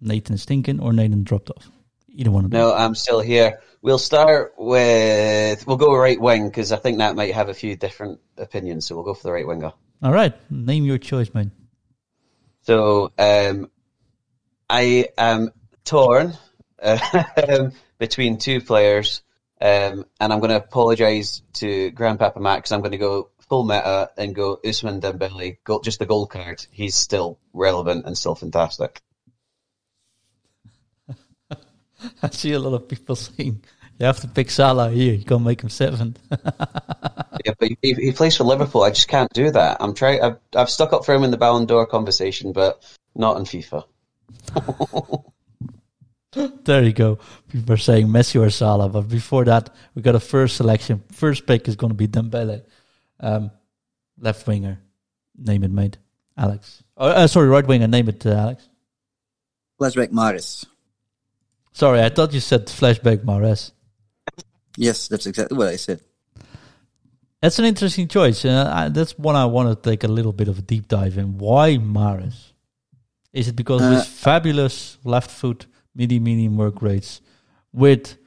[0.01, 1.71] Nathan is thinking, or Nathan dropped off.
[2.09, 2.59] Either one of them.
[2.59, 3.61] No, I'm still here.
[3.81, 7.75] We'll start with we'll go right wing because I think that might have a few
[7.75, 8.85] different opinions.
[8.85, 9.73] So we'll go for the right winger.
[10.01, 10.33] All right.
[10.51, 11.51] Name your choice, man.
[12.61, 13.69] So um,
[14.69, 15.51] I am
[15.85, 16.33] torn
[16.81, 19.21] um, between two players,
[19.61, 23.63] um, and I'm going to apologise to Grandpapa Matt because I'm going to go full
[23.63, 26.65] meta and go Ousmane Dembele, just the gold card.
[26.71, 29.01] He's still relevant and still fantastic.
[32.23, 33.61] I see a lot of people saying
[33.99, 35.13] you have to pick Salah here.
[35.13, 36.19] You can't make him seventh.
[36.31, 38.83] yeah, but he, he plays for Liverpool.
[38.83, 39.77] I just can't do that.
[39.79, 40.21] I'm trying.
[40.21, 42.83] I've, I've stuck up for him in the Ballon d'Or conversation, but
[43.15, 43.85] not in FIFA.
[46.63, 47.17] there you go.
[47.49, 51.03] People are saying Messi or Salah, but before that, we got a first selection.
[51.11, 52.63] First pick is going to be Dembele,
[53.19, 53.49] um,
[54.19, 54.79] left winger.
[55.35, 55.97] Name it, mate.
[56.37, 56.83] Alex.
[56.97, 57.87] Oh, uh, sorry, right winger.
[57.87, 58.69] Name it, uh, Alex.
[59.79, 60.65] Flashback Mahrez.
[61.77, 63.71] Sorry, I thought you said flashback Mahrez.
[64.77, 66.01] Yes, that's exactly what I said.
[67.39, 68.43] That's an interesting choice.
[68.45, 71.19] Uh, I, that's one I want to take a little bit of a deep dive
[71.19, 71.37] in.
[71.37, 72.53] Why Mahrez?
[73.31, 77.21] Is it because uh, of his fabulous left foot, midi medium work rates,
[77.71, 78.17] with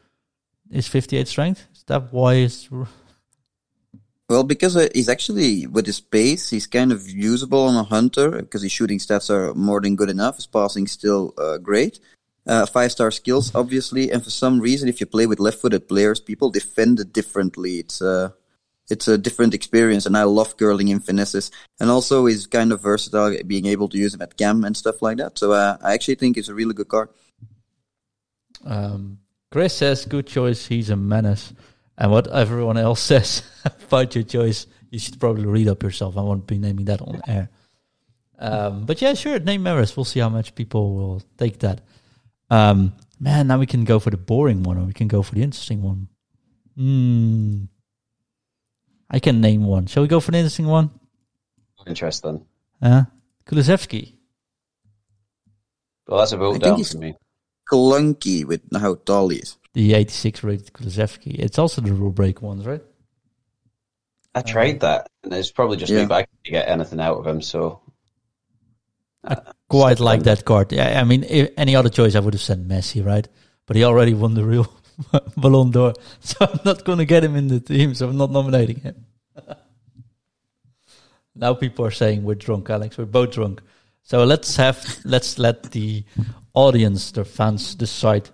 [0.71, 1.67] his 58 strength?
[1.75, 2.69] Is that why it's.
[4.29, 8.31] Well, because uh, he's actually, with his pace, he's kind of usable on a hunter
[8.31, 10.37] because his shooting stats are more than good enough.
[10.37, 11.99] His passing still uh, great.
[12.51, 15.87] Uh, five star skills, obviously, and for some reason, if you play with left footed
[15.87, 17.79] players, people defend it differently.
[17.79, 18.31] It's uh,
[18.91, 21.53] it's a different experience, and I love curling in finesses.
[21.79, 25.01] And also, he's kind of versatile, being able to use him at cam and stuff
[25.01, 25.39] like that.
[25.39, 27.11] So uh, I actually think it's a really good card.
[28.65, 29.21] Um,
[29.53, 30.67] Chris says, "Good choice.
[30.67, 31.53] He's a menace."
[31.97, 36.17] And what everyone else says about your choice, you should probably read up yourself.
[36.17, 37.49] I won't be naming that on air.
[38.41, 39.97] Um, but yeah, sure, name Mahrez.
[39.97, 41.83] We'll see how much people will take that.
[42.51, 45.35] Um, man, now we can go for the boring one, or we can go for
[45.35, 46.09] the interesting one.
[46.77, 47.65] Hmm.
[49.09, 49.87] I can name one.
[49.87, 50.91] Shall we go for the interesting one?
[51.87, 52.47] Interesting.
[52.83, 53.05] Yeah, uh,
[53.47, 54.15] Kulusevski.
[56.07, 57.15] Well, that's a vote down for me.
[57.71, 61.39] Clunky with how tall he is the 86 rated Kulusevski.
[61.39, 62.83] It's also the rule break ones, right?
[64.35, 66.01] I tried that, and it's probably just yeah.
[66.01, 67.43] me, but I can't get anything out of him.
[67.43, 67.81] So
[69.25, 70.73] uh, I quite like that card.
[70.73, 73.27] Yeah, I mean, if, any other choice, I would have said Messi, right?
[73.67, 74.71] But he already won the real
[75.37, 77.95] Ballon d'Or, so I'm not going to get him in the team.
[77.95, 79.07] So I'm not nominating him.
[81.35, 82.99] now people are saying we're drunk, Alex.
[82.99, 83.63] We're both drunk.
[84.03, 86.05] So let's have let's let the
[86.53, 88.29] audience, the fans, decide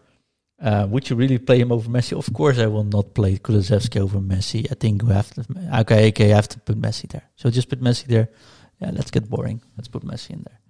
[0.62, 2.16] uh, would you really play him over Messi?
[2.16, 4.66] Of course, I will not play Kulusevski over Messi.
[4.70, 5.44] I think we have to.
[5.80, 7.24] Okay, okay, I have to put Messi there.
[7.36, 8.30] So just put Messi there.
[8.80, 9.60] Yeah, let's get boring.
[9.76, 10.60] Let's put Messi in there.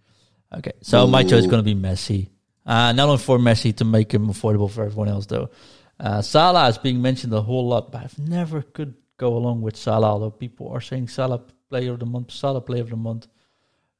[0.54, 1.08] Okay, so Ooh.
[1.08, 2.28] my choice is going to be Messi.
[2.64, 5.50] Uh, not only for Messi to make him affordable for everyone else, though.
[5.98, 9.76] Uh, Salah is being mentioned a whole lot, but I've never could go along with
[9.76, 10.08] Salah.
[10.08, 13.28] Although people are saying Salah player of the month, Salah player of the month,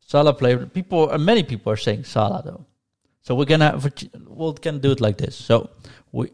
[0.01, 0.67] Salah player.
[0.67, 2.67] People, uh, many people are saying Salah though.
[3.23, 3.81] So we're gonna
[4.29, 5.35] we're gonna do it like this.
[5.35, 5.71] So
[6.13, 6.31] we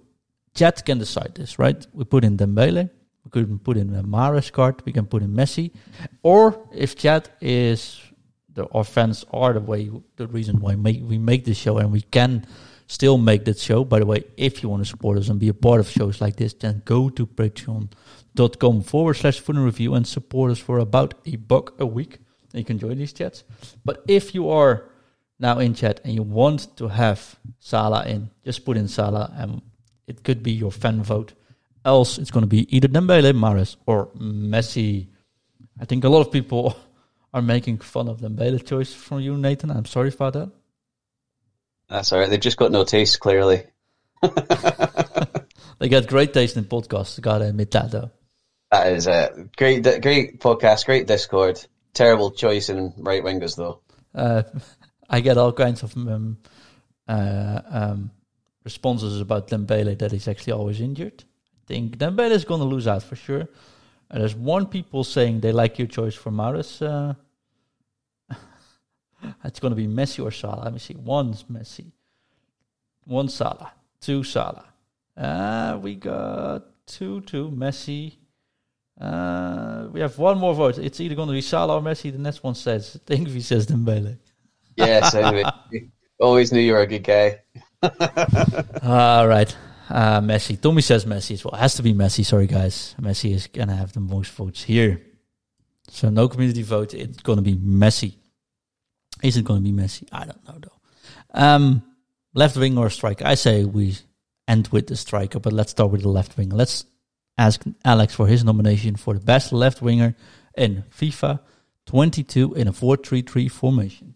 [0.55, 1.87] chat can decide this, right?
[1.95, 2.91] We put in Dembele,
[3.25, 5.71] we could put in a Mahrez card, we can put in Messi,
[6.23, 7.99] or if chat is
[8.55, 11.93] the our fans are the way the reason why make, we make this show and
[11.93, 12.47] we can
[12.87, 13.85] still make that show.
[13.85, 16.21] By the way, if you want to support us and be a part of shows
[16.21, 20.79] like this, then go to patreon.com forward slash food and review and support us for
[20.79, 22.19] about a buck a week.
[22.53, 23.45] You can join these chats.
[23.85, 24.91] But if you are
[25.39, 29.63] now in chat and you want to have Salah in, just put in Salah and
[30.07, 31.33] it could be your fan vote.
[31.85, 35.09] Else it's going to be either Dembele, Mahrez or Messi.
[35.81, 36.77] I think a lot of people
[37.33, 38.37] are making fun of them.
[38.37, 39.71] Dembele choice from you, Nathan.
[39.71, 40.51] I'm sorry for that.
[41.89, 42.31] That's all right.
[42.31, 43.65] They've just got no taste, clearly.
[45.79, 47.21] they got great taste in podcasts.
[47.21, 48.11] Gotta admit that, though.
[48.71, 51.65] That is a great, great podcast, great Discord.
[51.93, 53.81] Terrible choice in right wingers, though.
[54.15, 54.43] Uh,
[55.11, 56.39] I get all kinds of um,
[57.07, 58.11] uh, um,
[58.65, 61.25] responses about Dembele that he's actually always injured.
[61.65, 63.49] I think Dembele is going to lose out for sure.
[64.13, 66.83] There's one people saying they like your choice for Mahrez.
[66.83, 67.15] Uh,
[69.45, 70.65] it's going to be Messi or Salah.
[70.65, 70.95] Let me see.
[70.95, 71.93] One's Messi.
[73.05, 73.73] One Salah.
[74.01, 74.67] Two Salah.
[75.17, 78.17] Uh, we got two, two Messi.
[79.01, 80.79] Uh, we have one more vote.
[80.79, 82.13] It's either going to be Salah or Messi.
[82.13, 84.19] The next one says, I think he says Dembele.
[84.77, 85.45] Yes, anyway,
[86.19, 87.41] always knew you were a good guy.
[88.83, 89.55] All right.
[89.93, 90.59] Uh, Messi.
[90.59, 91.55] Tommy says Messi as well.
[91.55, 92.25] It has to be Messi.
[92.25, 92.95] Sorry, guys.
[92.99, 95.03] Messi is going to have the most votes here.
[95.89, 96.95] So no community vote.
[96.95, 98.15] It's going to be Messi.
[99.23, 100.09] Is it going to be Messi?
[100.11, 101.39] I don't know, though.
[101.39, 101.83] Um,
[102.33, 103.27] left wing or striker?
[103.27, 103.99] I say we
[104.49, 106.49] end with the striker, but let's start with the left wing.
[106.49, 106.87] Let's
[107.37, 110.15] ask Alex for his nomination for the best left winger
[110.57, 111.41] in FIFA
[111.85, 114.15] 22 in a 4 3 3 formation.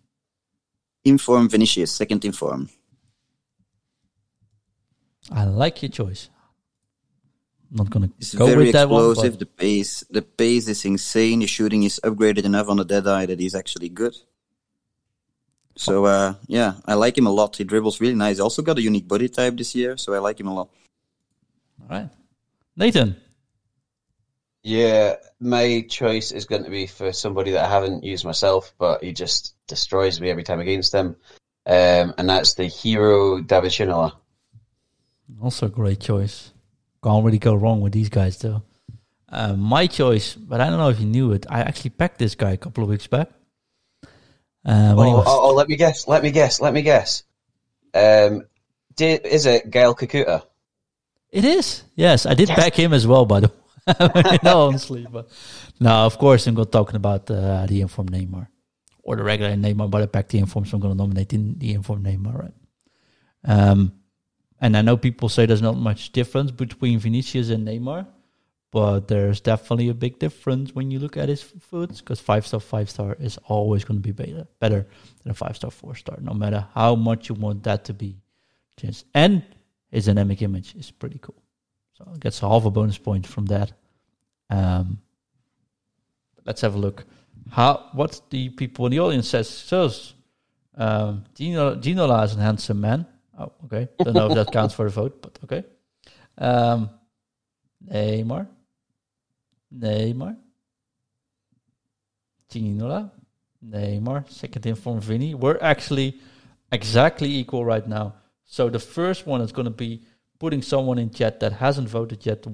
[1.05, 2.71] Inform Vinicius, second inform.
[5.31, 6.31] I like your choice.
[7.71, 9.33] I'm not gonna it's go very with that explosive.
[9.33, 9.39] one.
[9.39, 11.41] The pace, the pace is insane.
[11.41, 14.17] The shooting is upgraded enough on the dead eye that he's actually good.
[15.77, 17.57] So uh, yeah, I like him a lot.
[17.57, 18.39] He dribbles really nice.
[18.39, 20.71] Also got a unique body type this year, so I like him a lot.
[21.83, 22.09] All right,
[22.77, 23.17] Nathan.
[24.63, 29.05] Yeah, my choice is going to be for somebody that I haven't used myself, but
[29.05, 31.17] he just destroys me every time against him,
[31.67, 34.13] um, and that's the hero David Ginola.
[35.43, 36.53] Also a great choice.
[37.03, 38.63] Can't really go wrong with these guys though.
[39.29, 41.47] Uh, my choice, but I don't know if you knew it.
[41.51, 43.29] I actually packed this guy a couple of weeks back.
[44.65, 46.07] Uh, Oh, was- oh, oh, let me guess.
[46.09, 46.61] Let me guess.
[46.61, 47.23] Let me guess.
[47.95, 48.43] Um,
[48.95, 50.43] di- is it Gaël Kakuta?
[51.31, 51.83] It is.
[51.97, 52.57] Yes, I did Yes.
[52.59, 53.53] back him as well, by the
[53.87, 54.39] way.
[54.43, 55.29] no, honestly, but
[55.81, 58.47] no, of course, I'm not talking about uh, the informed Neymar
[59.03, 61.39] or the regular Neymar, but I packed the informed, so I'm going to nominate the,
[61.57, 62.55] the informed Neymar, right?
[63.45, 63.93] Um,
[64.61, 68.07] and I know people say there's not much difference between Vinicius and Neymar,
[68.71, 72.61] but there's definitely a big difference when you look at his foods because five star,
[72.61, 74.87] five star is always going to be better, better
[75.23, 78.17] than a five star, four star, no matter how much you want that to be.
[78.77, 79.43] Just and
[79.91, 81.43] his dynamic image is pretty cool.
[81.95, 83.73] So it gets a half a bonus point from that.
[84.51, 85.01] Um,
[86.45, 87.05] let's have a look.
[87.51, 90.15] How what the people in the audience says says
[90.77, 93.07] um, Gino Ginola is a handsome man.
[93.39, 93.89] Oh, okay.
[93.99, 95.65] Don't know if that counts for a vote, but okay.
[96.39, 96.91] Um,
[97.87, 98.47] Neymar,
[99.75, 100.37] Neymar,
[102.51, 103.11] Ginola,
[103.65, 104.31] Neymar.
[104.31, 105.35] Second in from Vinny.
[105.35, 106.19] We're actually
[106.73, 108.15] exactly equal right now.
[108.45, 110.03] So the first one is going to be
[110.39, 112.47] putting someone in chat that hasn't voted yet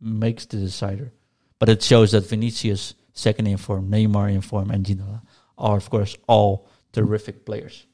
[0.00, 1.12] makes the decider.
[1.58, 5.22] But it shows that Vinicius, second in form, Neymar in form, and Ginola
[5.58, 7.86] are, of course, all terrific players.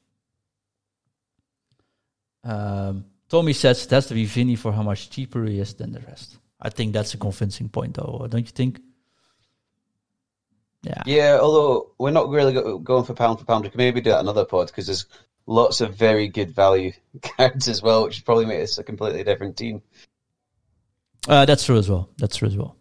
[2.46, 6.00] Um, Tommy says that's to be Vinny for how much cheaper he is than the
[6.00, 6.38] rest.
[6.60, 8.80] I think that's a convincing point, though, don't you think?
[10.82, 11.02] Yeah.
[11.04, 13.64] Yeah, although we're not really go- going for pound for pound.
[13.64, 15.06] We can maybe do that another pod because there's
[15.46, 16.92] lots of very good value
[17.22, 19.82] cards as well, which probably make this a completely different team.
[21.28, 22.10] Uh, that's true as well.
[22.18, 22.76] That's true as well.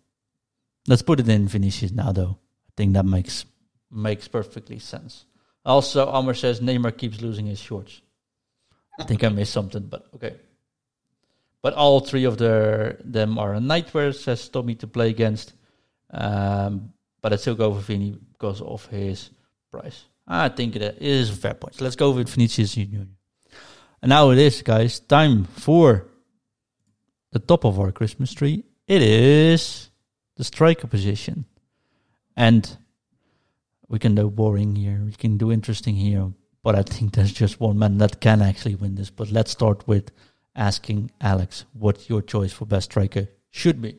[0.88, 2.38] Let's put it in Vinicius now, though.
[2.70, 3.46] I think that makes
[3.92, 5.26] makes perfectly sense.
[5.66, 8.02] Also, Amr says Neymar keeps losing his shorts.
[9.00, 10.36] I think I missed something, but okay.
[11.62, 15.54] But all three of them are a nightwear, says Tommy to play against.
[16.12, 19.32] Um, but I still go for Vini because of his
[19.72, 20.06] price.
[20.28, 21.76] I think that is a fair point.
[21.76, 23.08] So let's go with Vinicius Junior.
[24.02, 26.08] And now it is, guys, time for
[27.32, 28.64] the top of our Christmas tree.
[28.88, 29.90] It is
[30.38, 31.46] the striker position.
[32.38, 32.78] And
[33.88, 36.32] we can do boring here, we can do interesting here,
[36.66, 39.12] but I think there's just one man that can actually win this.
[39.12, 40.10] But let's start with
[40.56, 43.98] asking Alex what your choice for best striker should be.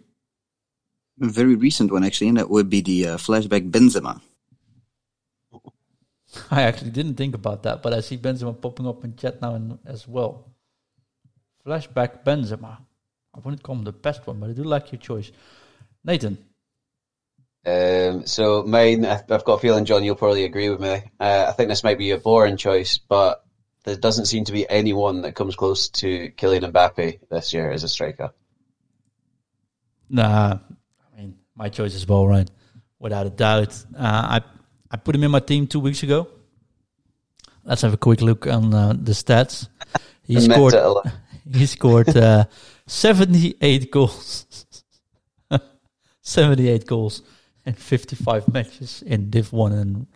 [1.23, 4.21] A very recent one actually, and that would be the uh, flashback Benzema.
[6.51, 9.55] I actually didn't think about that, but I see Benzema popping up in chat now
[9.55, 10.51] and, as well.
[11.65, 12.79] Flashback Benzema.
[13.33, 15.31] I wouldn't call him the best one, but I do like your choice.
[16.03, 16.37] Nathan.
[17.67, 21.03] Um, so mine, I've got a feeling, John, you'll probably agree with me.
[21.19, 23.45] Uh, I think this might be a boring choice, but
[23.85, 27.83] there doesn't seem to be anyone that comes close to Kylian Mbappe this year as
[27.83, 28.31] a striker.
[30.09, 30.59] Nah,
[31.13, 32.49] I mean, my choice is right?
[33.01, 33.75] Without a doubt.
[33.97, 34.41] Uh, I
[34.89, 36.29] I put him in my team two weeks ago.
[37.65, 39.69] Let's have a quick look on uh, the stats.
[40.23, 40.75] He scored.
[41.53, 42.45] He scored uh,
[42.87, 44.47] seventy-eight goals.
[46.21, 47.23] seventy-eight goals
[47.67, 50.07] in fifty-five matches in Div One and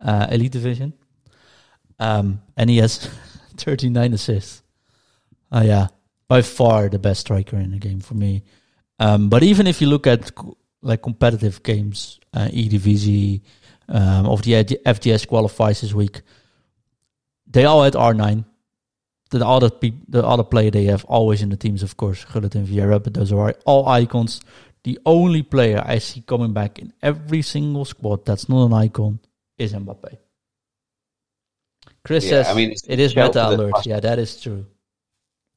[0.00, 0.92] uh, Elite Division.
[1.98, 2.98] Um, and he has
[3.56, 4.62] thirty-nine assists.
[5.52, 5.88] Uh, yeah,
[6.28, 8.44] by far the best striker in the game for me.
[8.98, 10.30] Um, but even if you look at
[10.82, 13.42] like competitive games, uh, EDVZ,
[13.90, 16.22] um, of the FGS qualifiers this week,
[17.46, 18.44] they all had R9.
[19.30, 22.54] The other peop- the other player they have always in the teams, of course, Gullit
[22.54, 24.40] and Vieira, but those are all icons.
[24.82, 29.20] The only player I see coming back in every single squad that's not an icon
[29.58, 30.16] is Mbappe.
[32.02, 33.84] Chris Yeah, says I mean, it is meta alert.
[33.84, 34.66] Yeah, that is true.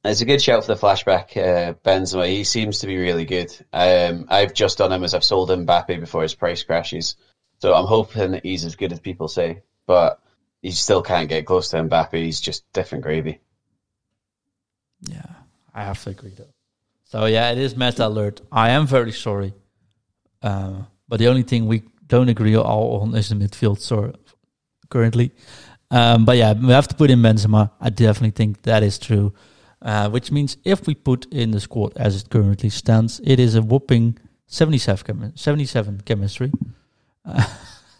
[0.03, 2.27] It's a good shout for the flashback, uh, Benzema.
[2.27, 3.55] He seems to be really good.
[3.71, 7.15] Um, I've just done him as I've sold Mbappe before his price crashes.
[7.59, 10.19] So I'm hoping that he's as good as people say, but
[10.61, 12.21] you still can't get close to Mbappe.
[12.21, 13.39] He's just different gravy.
[14.99, 15.25] Yeah,
[15.73, 16.53] I have to agree though.
[17.13, 18.41] So yeah, it is meta alert.
[18.51, 19.53] I am very sorry,
[20.41, 23.79] uh, but the only thing we don't agree all on is the midfield.
[23.81, 24.13] So
[24.89, 25.29] currently,
[25.91, 27.69] um, but yeah, we have to put in Benzema.
[27.79, 29.31] I definitely think that is true.
[29.79, 33.53] Uh, which means if we put in the squad as it currently stands, it is
[33.53, 36.51] a whopping 77, chemi- 77 chemistry.
[37.23, 37.45] Uh,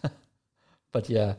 [0.92, 1.34] but yeah,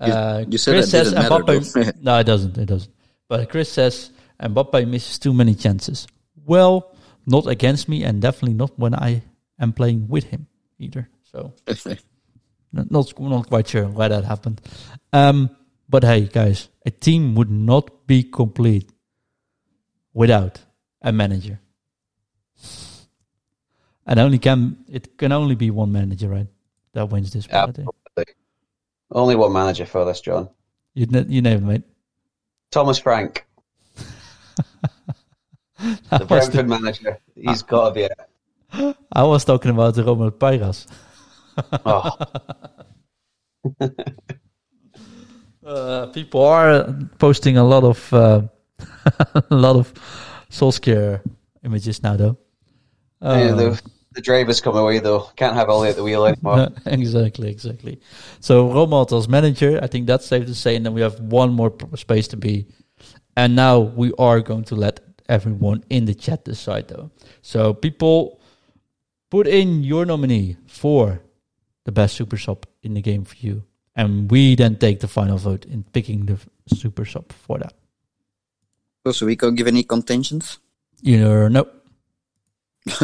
[0.00, 2.02] Uh, you said Chris says Mbappe.
[2.02, 2.58] no, it doesn't.
[2.58, 2.92] It doesn't.
[3.28, 4.10] But Chris says
[4.42, 6.08] Mbappe misses too many chances.
[6.44, 6.89] Well,
[7.30, 9.22] not against me, and definitely not when I
[9.58, 10.46] am playing with him
[10.78, 11.08] either.
[11.22, 11.54] So
[12.72, 14.60] not not, quite sure why that happened.
[15.12, 15.50] Um,
[15.88, 18.90] but hey, guys, a team would not be complete
[20.12, 20.60] without
[21.02, 21.60] a manager.
[24.06, 26.48] And only can it can only be one manager, right?
[26.94, 27.56] That wins this one.
[27.56, 27.88] I think.
[27.88, 28.34] Absolutely.
[29.12, 30.48] Only one manager for this, John.
[30.94, 31.82] You you name it, mate.
[32.70, 33.46] Thomas Frank,
[36.10, 37.18] the Brentford manager.
[37.34, 38.96] He's got to be it.
[39.12, 40.86] I was talking about Romelu Pairas.
[41.84, 42.16] Oh,
[45.64, 48.40] Uh, people are posting a lot of uh,
[49.50, 49.92] a lot of
[50.50, 51.20] Solskjaer
[51.64, 52.38] images now, though.
[53.22, 55.28] yeah, Uh, the, the drivers come away though.
[55.36, 56.68] Can't have Ollie at the wheel anymore.
[56.86, 58.00] exactly, exactly.
[58.40, 61.52] So Romald as manager, I think that's safe to say, and then we have one
[61.52, 62.66] more space to be.
[63.36, 65.00] And now we are going to let
[65.30, 67.10] everyone in the chat decide, though.
[67.40, 68.40] So people,
[69.30, 71.22] put in your nominee for
[71.84, 73.62] the best super sub in the game for you,
[73.94, 77.72] and we then take the final vote in picking the super sub for that.
[79.12, 80.58] So we can't give any contentions?
[81.00, 81.72] You know, nope.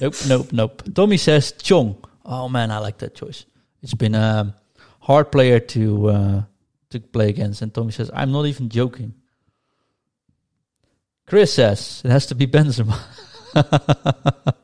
[0.00, 0.82] nope, nope, nope.
[0.94, 1.96] Tommy says Chong.
[2.24, 3.46] Oh man, I like that choice.
[3.82, 4.54] It's been a
[5.00, 6.42] hard player to uh,
[6.90, 9.14] to play against, and Tommy says I'm not even joking.
[11.28, 12.98] Chris says it has to be Benzema,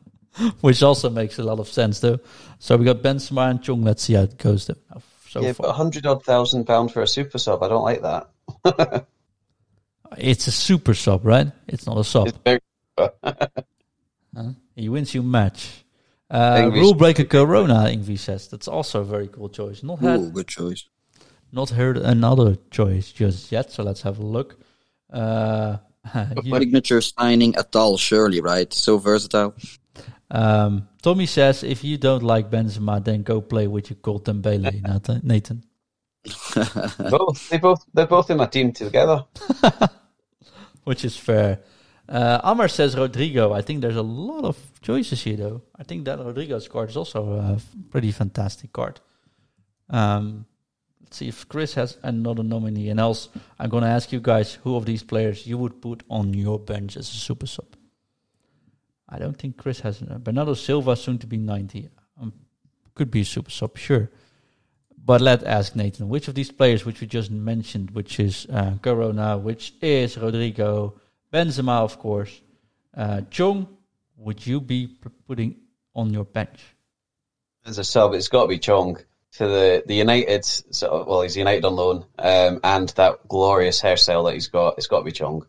[0.61, 2.19] which also makes a lot of sense though.
[2.59, 3.83] So we got Benzema and Chong.
[3.85, 4.75] Let's see how it goes though.
[4.95, 5.65] uh, So yeah, far.
[5.67, 7.63] but a hundred odd thousand pound for a super sub.
[7.63, 9.07] I don't like that.
[10.19, 11.49] it's a super sub, right?
[11.69, 12.29] It's not a sub.
[12.29, 12.61] It's very.
[14.37, 14.51] Huh?
[14.75, 15.85] He wins you match.
[16.29, 18.49] Uh, Ingvi- rule breaker Corona, Ingvi says.
[18.49, 19.85] That's also a very cool choice.
[19.85, 20.87] Not had, Ooh, good choice.
[21.53, 24.57] not heard another choice just yet, so let's have a look.
[25.13, 25.77] Uh,
[26.43, 28.73] you- Signature signing at all, surely, right?
[28.73, 29.55] So versatile.
[30.31, 34.83] um, Tommy says, if you don't like Benzema, then go play with your Colt Dembele,
[34.89, 35.21] Nathan.
[35.23, 35.65] Nathan.
[37.11, 37.49] both.
[37.51, 37.85] They both.
[37.93, 39.25] They're both in my team together.
[40.85, 41.61] Which is fair.
[42.09, 43.53] Uh, Amar says Rodrigo.
[43.53, 45.63] I think there's a lot of choices here, though.
[45.79, 47.59] I think that Rodrigo's card is also a
[47.91, 49.01] pretty fantastic card.
[49.89, 50.54] Um, let's
[51.13, 52.89] see if Chris has another nominee.
[52.89, 53.29] And else,
[53.59, 56.59] I'm going to ask you guys who of these players you would put on your
[56.59, 57.77] bench as a super sub.
[59.09, 60.03] I don't think Chris has.
[60.03, 61.89] Uh, Bernardo Silva, soon to be 90.
[62.21, 62.33] Um,
[62.95, 64.11] could be a super sub, sure.
[65.05, 68.77] But let's ask Nathan, which of these players, which we just mentioned, which is uh,
[68.81, 70.95] Corona, which is Rodrigo,
[71.31, 72.41] Benzema, of course,
[72.97, 73.69] uh, Chong,
[74.17, 74.97] would you be
[75.27, 75.57] putting
[75.95, 76.61] on your bench?
[77.67, 78.99] As a sub, it's got to be Chong
[79.35, 80.45] for the the United.
[80.45, 84.79] So, well, he's United on loan, um, and that glorious hairstyle that he's got.
[84.79, 85.45] It's got to be Chong.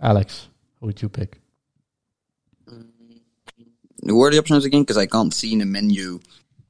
[0.00, 0.48] Alex,
[0.80, 1.40] who would you pick?
[4.04, 4.82] Who are the options again?
[4.82, 6.20] Because I can't see in the menu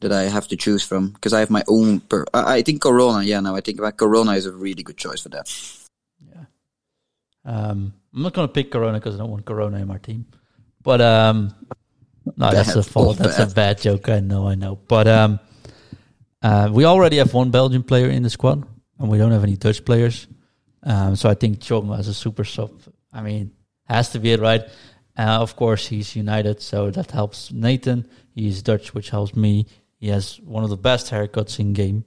[0.00, 1.10] that I have to choose from.
[1.10, 2.00] Because I have my own.
[2.00, 3.22] Per- I, I think Corona.
[3.22, 5.46] Yeah, no, I think about Corona is a really good choice for that.
[6.26, 6.44] Yeah.
[7.44, 10.26] Um, I'm not going to pick Corona because I don't want Corona in my team.
[10.82, 11.54] But um,
[12.36, 12.76] no, that's Bad.
[12.78, 13.16] a fault.
[13.20, 13.54] Oh, That's a bad.
[13.54, 14.08] bad joke.
[14.08, 14.76] I know, I know.
[14.76, 15.40] But um,
[16.42, 18.66] uh, we already have one Belgian player in the squad,
[18.98, 20.26] and we don't have any Dutch players.
[20.82, 22.70] Um, so I think Chong as a super sub,
[23.12, 23.52] I mean,
[23.84, 24.62] has to be it, right?
[25.16, 28.08] Uh, of course, he's United, so that helps Nathan.
[28.34, 29.66] He's Dutch, which helps me.
[29.98, 32.04] He has one of the best haircuts in game.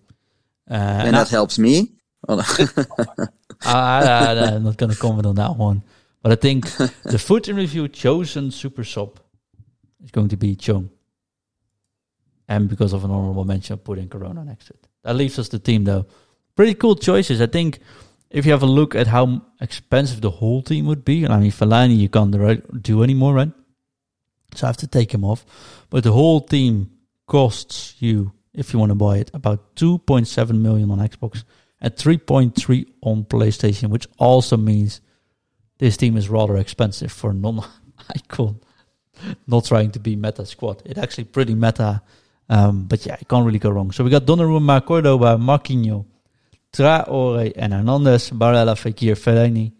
[0.70, 1.92] Uh, and that helps me.
[2.30, 3.28] I,
[3.66, 5.84] I, I'm not going to comment on that one.
[6.24, 6.66] But I think
[7.04, 9.20] the foot in review chosen super sub
[10.04, 10.90] is going to be Chong.
[12.48, 14.88] And because of an honorable mention, put in Corona next to it.
[15.04, 16.06] That leaves us the team, though.
[16.56, 17.42] Pretty cool choices.
[17.42, 17.80] I think
[18.30, 21.40] if you have a look at how expensive the whole team would be, and I
[21.40, 23.52] mean, Fellaini you can't do anymore, right?
[24.56, 25.46] So I have to take him off.
[25.90, 26.92] But the whole team
[27.28, 31.44] costs you, if you want to buy it, about 2.7 million on Xbox
[31.80, 35.02] and 3.3 on PlayStation, which also means
[35.80, 38.60] this team is rather expensive for non-icon.
[39.48, 40.82] Not trying to be meta squad.
[40.86, 42.02] It's actually pretty meta.
[42.50, 43.92] Um, but yeah, it can't really go wrong.
[43.92, 46.06] So we got Donnarumma, Cordoba, Marquinhos,
[46.74, 49.72] Traore and Hernandez, Barella, Fekir, Fellaini,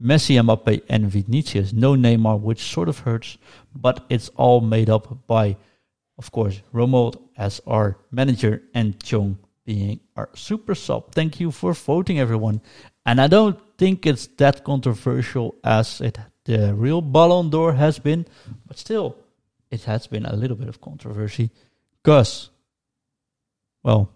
[0.00, 1.72] Messi, Mbappe, and Vinicius.
[1.72, 3.38] No Neymar, which sort of hurts,
[3.74, 5.56] but it's all made up by,
[6.18, 11.12] of course, Romold as our manager and Chong being our super sub.
[11.12, 12.60] Thank you for voting, everyone.
[13.06, 18.26] And I don't think it's that controversial as it the real Ballon d'Or has been,
[18.66, 19.16] but still,
[19.70, 21.50] it has been a little bit of controversy.
[22.02, 22.50] Gus,
[23.82, 24.10] well,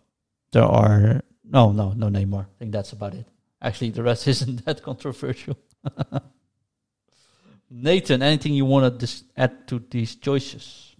[0.53, 2.43] there are no, no, no Neymar.
[2.43, 3.27] I think that's about it.
[3.61, 5.57] Actually, the rest isn't that controversial.
[7.71, 10.95] Nathan, anything you want to dis- add to these choices?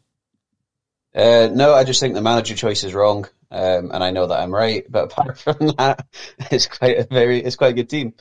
[1.15, 4.41] Uh, no, I just think the manager choice is wrong, um, and I know that
[4.41, 4.85] I'm right.
[4.91, 6.07] But apart from that,
[6.51, 8.15] it's quite a very, it's quite a good team.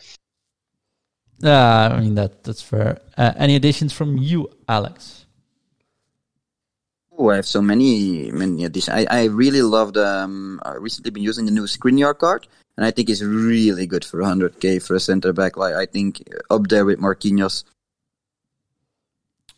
[1.39, 2.99] Yeah, I mean that that's fair.
[3.17, 5.25] Uh, any additions from you, Alex?
[7.17, 8.95] Oh, I have so many many additions.
[8.95, 9.97] I, I really loved.
[9.97, 14.05] Um, I recently been using the new Skriniar card, and I think it's really good
[14.05, 15.57] for 100k for a center back.
[15.57, 17.63] Like I think up there with Marquinhos.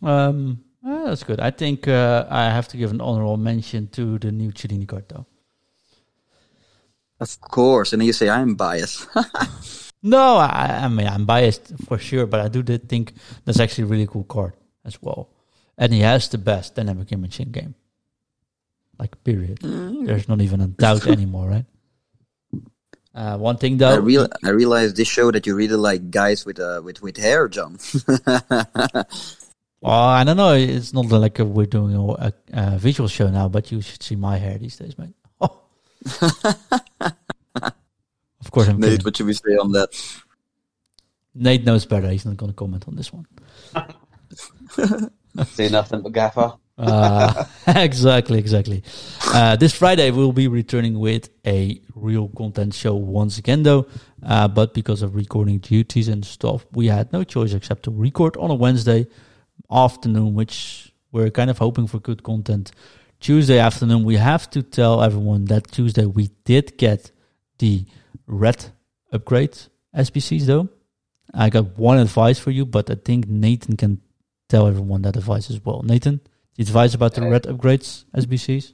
[0.01, 1.39] Um, uh, that's good.
[1.39, 5.05] I think uh, I have to give an honorable mention to the new Chiellini card,
[5.09, 5.25] though.
[7.19, 9.07] Of course, and then you say I'm biased.
[10.09, 13.13] no, I, I mean I'm biased for sure, but I do think
[13.45, 14.53] that's actually a really cool card
[14.85, 15.29] as well,
[15.77, 17.75] and he has the best dynamic image in game.
[18.99, 19.59] Like period.
[19.59, 20.07] Mm.
[20.07, 21.65] There's not even a doubt anymore, right?
[23.13, 26.45] Uh, one thing though, I real I realized this show that you really like guys
[26.45, 27.77] with uh with with hair, John.
[29.81, 30.53] Well, I don't know.
[30.53, 34.01] It's not like a, we're doing a, a, a, visual show now, but you should
[34.01, 35.13] see my hair these days, mate.
[35.39, 35.61] Oh.
[38.47, 39.03] of course, I'm Nate, kidding.
[39.03, 39.89] what should we say on that?
[41.35, 42.09] Nate knows better.
[42.09, 43.27] He's not going to comment on this one.
[45.47, 46.53] Say nothing but gaffer.
[46.77, 48.83] Uh, exactly, exactly.
[49.33, 53.85] Uh, this Friday we'll be returning with a real content show once again, though.
[54.25, 58.37] Uh, but because of recording duties and stuff, we had no choice except to record
[58.37, 59.07] on a Wednesday
[59.69, 62.71] afternoon, which we're kind of hoping for good content.
[63.19, 67.11] Tuesday afternoon, we have to tell everyone that Tuesday we did get
[67.57, 67.85] the
[68.27, 68.65] red
[69.11, 69.57] upgrade
[69.95, 70.69] SBCs though.
[71.33, 74.01] I got one advice for you, but I think Nathan can
[74.49, 75.81] tell everyone that advice as well.
[75.83, 76.21] Nathan,
[76.55, 78.73] the advice about the red upgrades SBCs?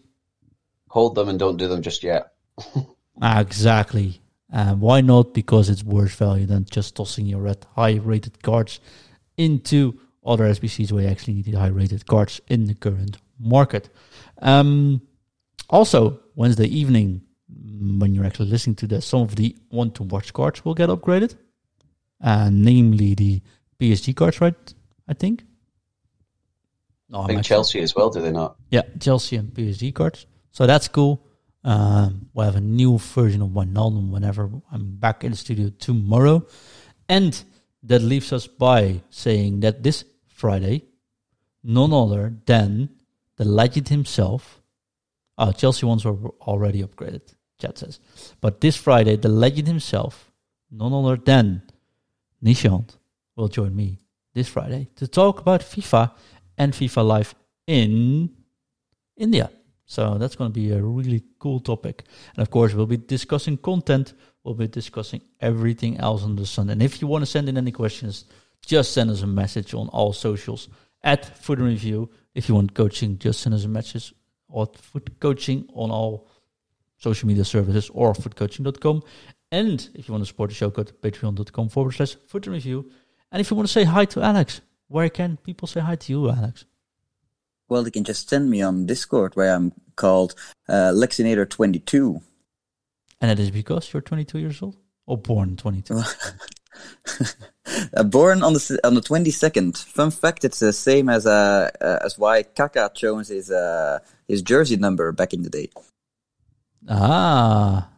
[0.89, 2.33] Hold them and don't do them just yet.
[3.21, 4.21] ah, exactly.
[4.51, 5.33] Um, why not?
[5.33, 8.79] Because it's worse value than just tossing your red high rated cards
[9.35, 13.89] into other SBCs where you actually need the high rated cards in the current market.
[14.41, 15.01] Um,
[15.69, 17.23] also, Wednesday evening,
[17.99, 20.89] when you're actually listening to this, some of the want to watch cards will get
[20.89, 21.35] upgraded,
[22.21, 23.41] uh, namely the
[23.79, 24.73] PSG cards, right?
[25.07, 25.43] I think.
[27.09, 28.55] No, I think actually, Chelsea as well, do they not?
[28.69, 30.25] Yeah, Chelsea and PSG cards.
[30.51, 31.25] So that's cool.
[31.63, 36.45] Um, we'll have a new version of Wijnaldum whenever I'm back in the studio tomorrow.
[37.07, 37.41] And
[37.83, 40.85] that leaves us by saying that this Friday,
[41.63, 42.89] none other than
[43.37, 44.61] the legend himself.
[45.37, 47.99] Oh, Chelsea ones were already upgraded, chat says.
[48.41, 50.31] But this Friday, the legend himself,
[50.71, 51.61] none other than
[52.43, 52.97] Nishant,
[53.35, 53.99] will join me
[54.33, 56.11] this Friday to talk about FIFA
[56.57, 57.35] and FIFA Live
[57.67, 58.29] in
[59.17, 59.49] India.
[59.85, 62.03] So that's going to be a really cool topic.
[62.35, 64.13] And of course, we'll be discussing content.
[64.43, 66.69] We'll be discussing everything else on the sun.
[66.69, 68.25] And if you want to send in any questions,
[68.65, 70.69] just send us a message on all socials
[71.03, 72.09] at Foot Review.
[72.33, 74.13] If you want coaching, just send us a message
[74.47, 76.27] or Foot Coaching on all
[77.03, 79.03] social media services or footcoaching.com.
[79.51, 82.89] And if you want to support the show, go to patreon.com forward slash Foot Review.
[83.31, 86.11] And if you want to say hi to Alex, where can people say hi to
[86.13, 86.65] you, Alex?
[87.69, 90.35] Well, they can just send me on Discord where I'm called
[90.67, 92.21] uh, Lexinator22.
[93.21, 94.77] And that is because you're 22 years old?
[95.05, 96.01] Or born 22?
[97.95, 99.77] uh, born on the on the 22nd.
[99.77, 104.41] Fun fact: it's the same as uh, uh as why Kaka chose his uh his
[104.41, 105.69] jersey number back in the day.
[106.89, 107.89] Ah,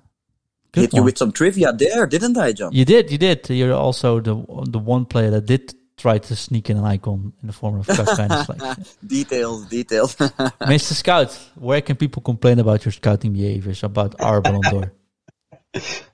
[0.71, 0.99] Good Hit one.
[0.99, 2.71] you with some trivia there, didn't I, John?
[2.73, 3.49] You did, you did.
[3.49, 4.35] You're also the
[4.67, 7.87] the one player that did try to sneak in an icon in the form of
[7.87, 10.15] Kaka like, Details, details.
[10.17, 10.91] Mr.
[10.93, 14.91] Scout, where can people complain about your scouting behaviors about our Ballon d'Or?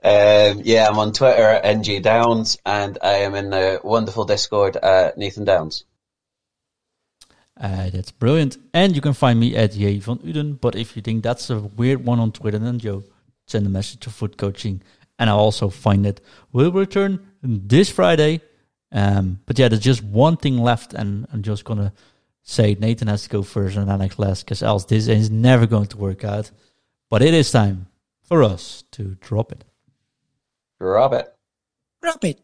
[0.03, 4.75] Um, yeah, I'm on Twitter at NG Downs, and I am in the wonderful Discord
[4.77, 5.85] at Nathan Downs.
[7.61, 8.57] Uh, that's brilliant.
[8.73, 10.59] And you can find me at J van Uden.
[10.59, 13.03] But if you think that's a weird one on Twitter, then Joe,
[13.45, 14.81] send a message to Foot Coaching,
[15.19, 16.21] and I'll also find it.
[16.51, 18.41] We'll return this Friday.
[18.91, 21.93] Um, but yeah, there's just one thing left, and I'm just gonna
[22.41, 25.87] say Nathan has to go first and Alex last, because else this is never going
[25.87, 26.49] to work out.
[27.09, 27.87] But it is time
[28.23, 29.63] for us to drop it.
[30.79, 31.31] Drop it.
[32.01, 32.39] Drop it.